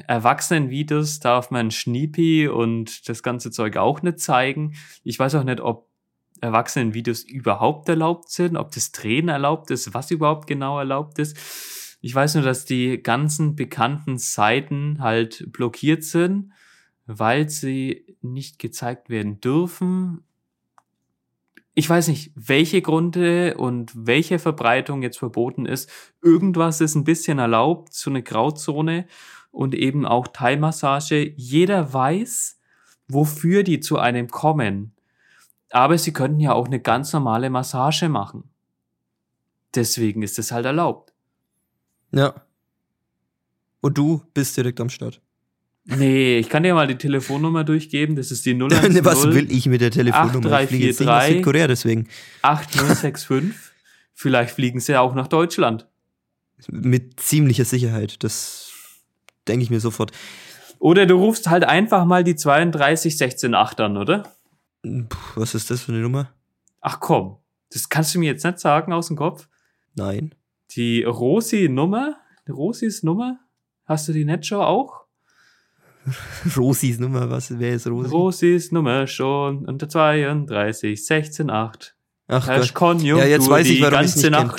[0.07, 4.75] Erwachsenenvideos darf man Schniepi und das ganze Zeug auch nicht zeigen.
[5.03, 5.89] Ich weiß auch nicht, ob
[6.41, 11.37] Erwachsenenvideos überhaupt erlaubt sind, ob das Drehen erlaubt ist, was überhaupt genau erlaubt ist.
[12.01, 16.51] Ich weiß nur, dass die ganzen bekannten Seiten halt blockiert sind,
[17.05, 20.23] weil sie nicht gezeigt werden dürfen.
[21.77, 25.91] Ich weiß nicht, welche Gründe und welche Verbreitung jetzt verboten ist.
[26.21, 29.07] Irgendwas ist ein bisschen erlaubt, so eine Grauzone
[29.51, 31.33] und eben auch Thai-Massage.
[31.35, 32.59] Jeder weiß,
[33.09, 34.95] wofür die zu einem kommen.
[35.69, 38.49] Aber sie könnten ja auch eine ganz normale Massage machen.
[39.75, 41.13] Deswegen ist es halt erlaubt.
[42.13, 42.45] Ja.
[43.81, 45.21] Und du bist direkt am Start.
[45.87, 48.15] Nee, ich kann dir mal die Telefonnummer durchgeben.
[48.15, 48.69] Das ist die 010
[49.05, 50.61] Was will ich mit der Telefonnummer?
[50.61, 51.35] Ich fliege jetzt nicht nach 8343.
[51.37, 52.07] Südkorea, deswegen.
[52.41, 53.53] 8065.
[54.13, 55.87] Vielleicht fliegen sie ja auch nach Deutschland.
[56.71, 58.23] Mit ziemlicher Sicherheit.
[58.23, 58.71] Das
[59.47, 60.11] denke ich mir sofort.
[60.79, 64.23] Oder du rufst halt einfach mal die 32168 an, oder?
[64.81, 66.33] Puh, was ist das für eine Nummer?
[66.81, 67.37] Ach komm,
[67.71, 69.47] das kannst du mir jetzt nicht sagen aus dem Kopf.
[69.95, 70.35] Nein.
[70.71, 72.17] Die Rosi-Nummer,
[72.49, 73.39] Rosis Nummer,
[73.85, 75.04] hast du die nicht schon auch?
[76.57, 77.57] Rosis Nummer, was?
[77.57, 78.09] Wer ist Rosi?
[78.09, 81.95] Rosis Nummer schon unter 32, 16, 8.
[82.27, 83.01] Ach Herrsch Gott.
[83.01, 84.51] Ja, jetzt weiß ich, warum ganze nicht kenn.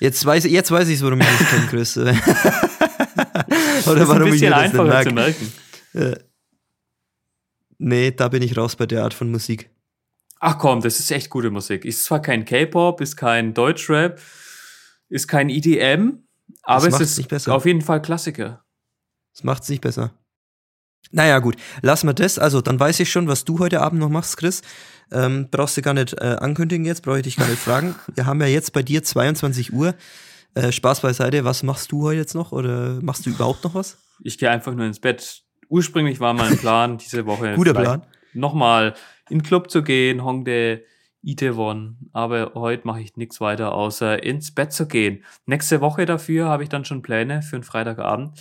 [0.00, 1.96] Jetzt weiß, jetzt weiß ich, warum ich nicht kenne, Chris.
[1.98, 5.14] Oder Das ist ein warum ich bisschen nicht einfacher zu merke.
[5.14, 5.52] merken.
[5.92, 6.16] Äh,
[7.78, 9.70] nee, da bin ich raus bei der Art von Musik.
[10.38, 11.84] Ach komm, das ist echt gute Musik.
[11.84, 14.18] Ist zwar kein K-Pop, ist kein Deutschrap,
[15.10, 16.24] Ist kein EDM,
[16.62, 18.64] aber es ist auf jeden Fall Klassiker.
[19.34, 20.14] Das macht's nicht besser.
[21.12, 21.56] Naja, gut.
[21.82, 22.38] Lass mal das.
[22.38, 24.62] Also, dann weiß ich schon, was du heute Abend noch machst, Chris.
[25.12, 27.96] Ähm, brauchst du gar nicht äh, ankündigen jetzt, brauche ich dich gar nicht fragen.
[28.14, 29.94] Wir haben ja jetzt bei dir 22 Uhr.
[30.54, 31.44] Äh, Spaß beiseite.
[31.44, 32.52] Was machst du heute jetzt noch?
[32.52, 33.98] Oder machst du überhaupt noch was?
[34.22, 35.42] Ich gehe einfach nur ins Bett.
[35.68, 38.02] Ursprünglich war mein Plan, diese Woche Guter Plan.
[38.34, 38.94] nochmal
[39.28, 40.82] in den Club zu gehen, Hongdae,
[41.22, 41.98] Itaewon.
[42.12, 45.24] Aber heute mache ich nichts weiter, außer ins Bett zu gehen.
[45.46, 48.40] Nächste Woche dafür habe ich dann schon Pläne für einen Freitagabend.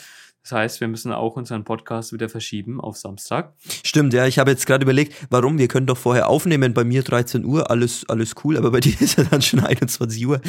[0.50, 3.54] Das heißt, wir müssen auch unseren Podcast wieder verschieben auf Samstag.
[3.84, 4.26] Stimmt, ja.
[4.26, 5.60] Ich habe jetzt gerade überlegt, warum?
[5.60, 6.74] Wir können doch vorher aufnehmen.
[6.74, 8.58] Bei mir 13 Uhr, alles, alles cool.
[8.58, 10.42] Aber bei dir ist ja dann schon 21 Uhr.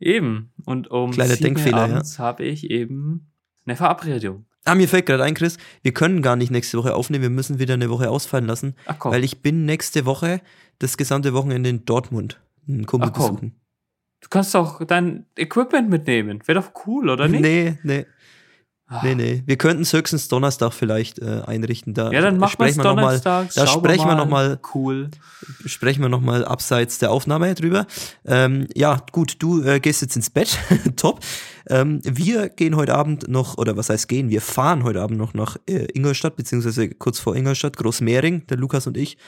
[0.00, 0.54] Eben.
[0.64, 1.94] Und um Kleiner Denkfehler, ja.
[1.96, 3.30] abends habe ich eben
[3.66, 4.46] eine Verabredung.
[4.64, 5.58] Ah, mir fällt gerade ein, Chris.
[5.82, 7.22] Wir können gar nicht nächste Woche aufnehmen.
[7.24, 8.74] Wir müssen wieder eine Woche ausfallen lassen.
[8.86, 9.12] Ach komm.
[9.12, 10.40] Weil ich bin nächste Woche
[10.78, 12.40] das gesamte Wochenende in Dortmund.
[12.66, 13.34] Einen Kumpel Ach komm.
[13.34, 13.60] besuchen.
[14.22, 16.40] du kannst doch dein Equipment mitnehmen.
[16.46, 17.42] Wäre doch cool, oder nicht?
[17.42, 18.06] Nee, nee.
[18.90, 19.02] Ah.
[19.04, 19.42] Nee, nee.
[19.44, 21.92] Wir könnten es höchstens Donnerstag vielleicht äh, einrichten.
[21.92, 23.54] Da Ja, dann machen wir es donnerstags.
[23.54, 25.10] da sprechen wir noch mal- Cool.
[25.66, 27.86] sprechen wir nochmal abseits der Aufnahme drüber.
[28.24, 30.58] Ähm, ja, gut, du äh, gehst jetzt ins Bett.
[30.96, 31.20] Top.
[31.68, 34.30] Ähm, wir gehen heute Abend noch, oder was heißt gehen?
[34.30, 38.46] Wir fahren heute Abend noch nach äh, Ingolstadt, beziehungsweise kurz vor Ingolstadt, Großmehring.
[38.46, 39.18] Der Lukas und ich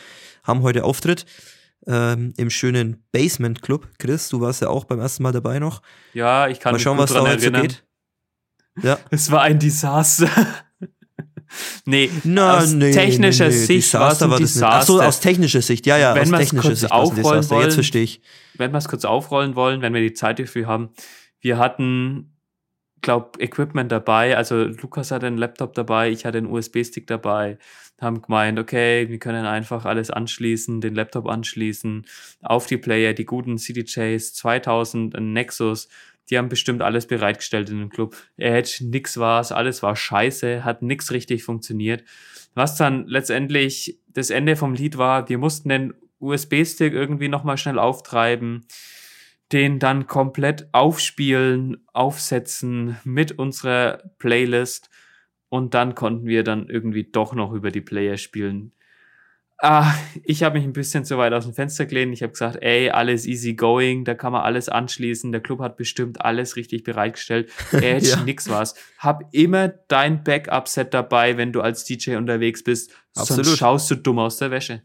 [0.43, 1.27] haben heute Auftritt
[1.87, 3.89] ähm, im schönen Basement Club.
[3.99, 5.83] Chris, du warst ja auch beim ersten Mal dabei noch.
[6.15, 7.85] Ja, ich kann Mal schauen, was da heute so geht.
[8.83, 8.99] Ja.
[9.11, 10.29] Es war ein Desaster.
[11.85, 13.57] nee, Na, aus nee, technischer nee, nee.
[13.65, 14.37] Sicht war es Desaster ein war.
[14.37, 15.09] Ach so, Desaster.
[15.09, 15.87] aus technischer Sicht.
[15.87, 17.39] Ja, ja, Wenn aus technischer kurz Sicht es ein aufrollen Desaster.
[17.39, 18.21] Jetzt wollen- verstehe ich.
[18.55, 20.91] wenn wir es kurz aufrollen wollen, wenn wir die Zeit dafür haben,
[21.41, 22.37] wir hatten,
[23.01, 24.37] glaub, Equipment dabei.
[24.37, 27.59] Also Lukas hatte einen Laptop dabei, ich hatte einen USB-Stick dabei.
[28.01, 32.07] Haben gemeint, okay, wir können einfach alles anschließen, den Laptop anschließen,
[32.41, 35.89] auf die Player, die guten CDJs, 2000, ein Nexus.
[36.31, 38.17] Die haben bestimmt alles bereitgestellt in dem Club.
[38.37, 42.05] Edge, nix war's, alles war scheiße, hat nix richtig funktioniert.
[42.55, 47.79] Was dann letztendlich das Ende vom Lied war, wir mussten den USB-Stick irgendwie nochmal schnell
[47.79, 48.67] auftreiben,
[49.53, 54.91] den dann komplett aufspielen, aufsetzen mit unserer Playlist
[55.49, 58.73] und dann konnten wir dann irgendwie doch noch über die Player spielen.
[59.63, 59.93] Ah,
[60.25, 62.15] ich habe mich ein bisschen zu weit aus dem Fenster gelehnt.
[62.15, 65.33] Ich habe gesagt, ey, alles easy going, da kann man alles anschließen.
[65.33, 67.51] Der Club hat bestimmt alles richtig bereitgestellt.
[67.73, 68.23] Edge, Ja.
[68.25, 68.75] nix was.
[68.99, 72.91] Hab immer dein Backup-Set dabei, wenn du als DJ unterwegs bist.
[73.15, 73.45] Absolut.
[73.45, 74.83] Sonst schaust du dumm aus der Wäsche.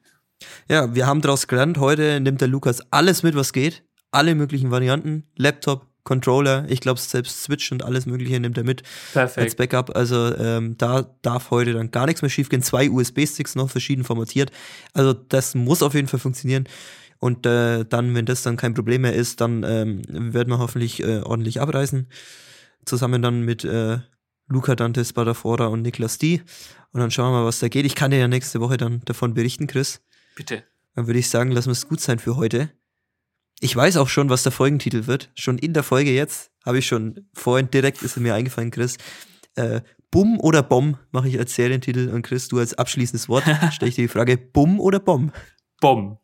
[0.70, 3.84] Ja, wir haben daraus gelernt, heute nimmt der Lukas alles mit, was geht.
[4.12, 5.24] Alle möglichen Varianten.
[5.38, 8.84] Laptop, Controller, ich glaube selbst Switch und alles mögliche nimmt er mit
[9.16, 9.58] als Perfekt.
[9.58, 9.96] Backup.
[9.96, 12.62] Also ähm, da darf heute dann gar nichts mehr schiefgehen.
[12.62, 14.52] Zwei USB-Sticks noch verschieden formatiert.
[14.94, 16.70] Also das muss auf jeden Fall funktionieren.
[17.18, 21.02] Und äh, dann, wenn das dann kein Problem mehr ist, dann ähm, werden wir hoffentlich
[21.02, 22.08] äh, ordentlich abreißen.
[22.86, 23.98] Zusammen dann mit äh,
[24.48, 26.44] Luca Dante Spadafora und Niklas D.
[26.92, 27.86] Und dann schauen wir mal, was da geht.
[27.86, 30.02] Ich kann dir ja nächste Woche dann davon berichten, Chris.
[30.36, 30.64] Bitte.
[30.94, 32.70] Dann würde ich sagen, lassen wir es gut sein für heute.
[33.60, 35.32] Ich weiß auch schon, was der Folgentitel wird.
[35.36, 38.98] Schon in der Folge jetzt habe ich schon vorhin direkt ist mir eingefallen, Chris.
[39.56, 39.82] Äh,
[40.12, 43.44] Bum oder Bom mache ich als Serientitel und Chris, du als abschließendes Wort
[43.74, 45.32] stelle ich dir die Frage, Bum oder Bom?
[45.82, 46.18] Bom.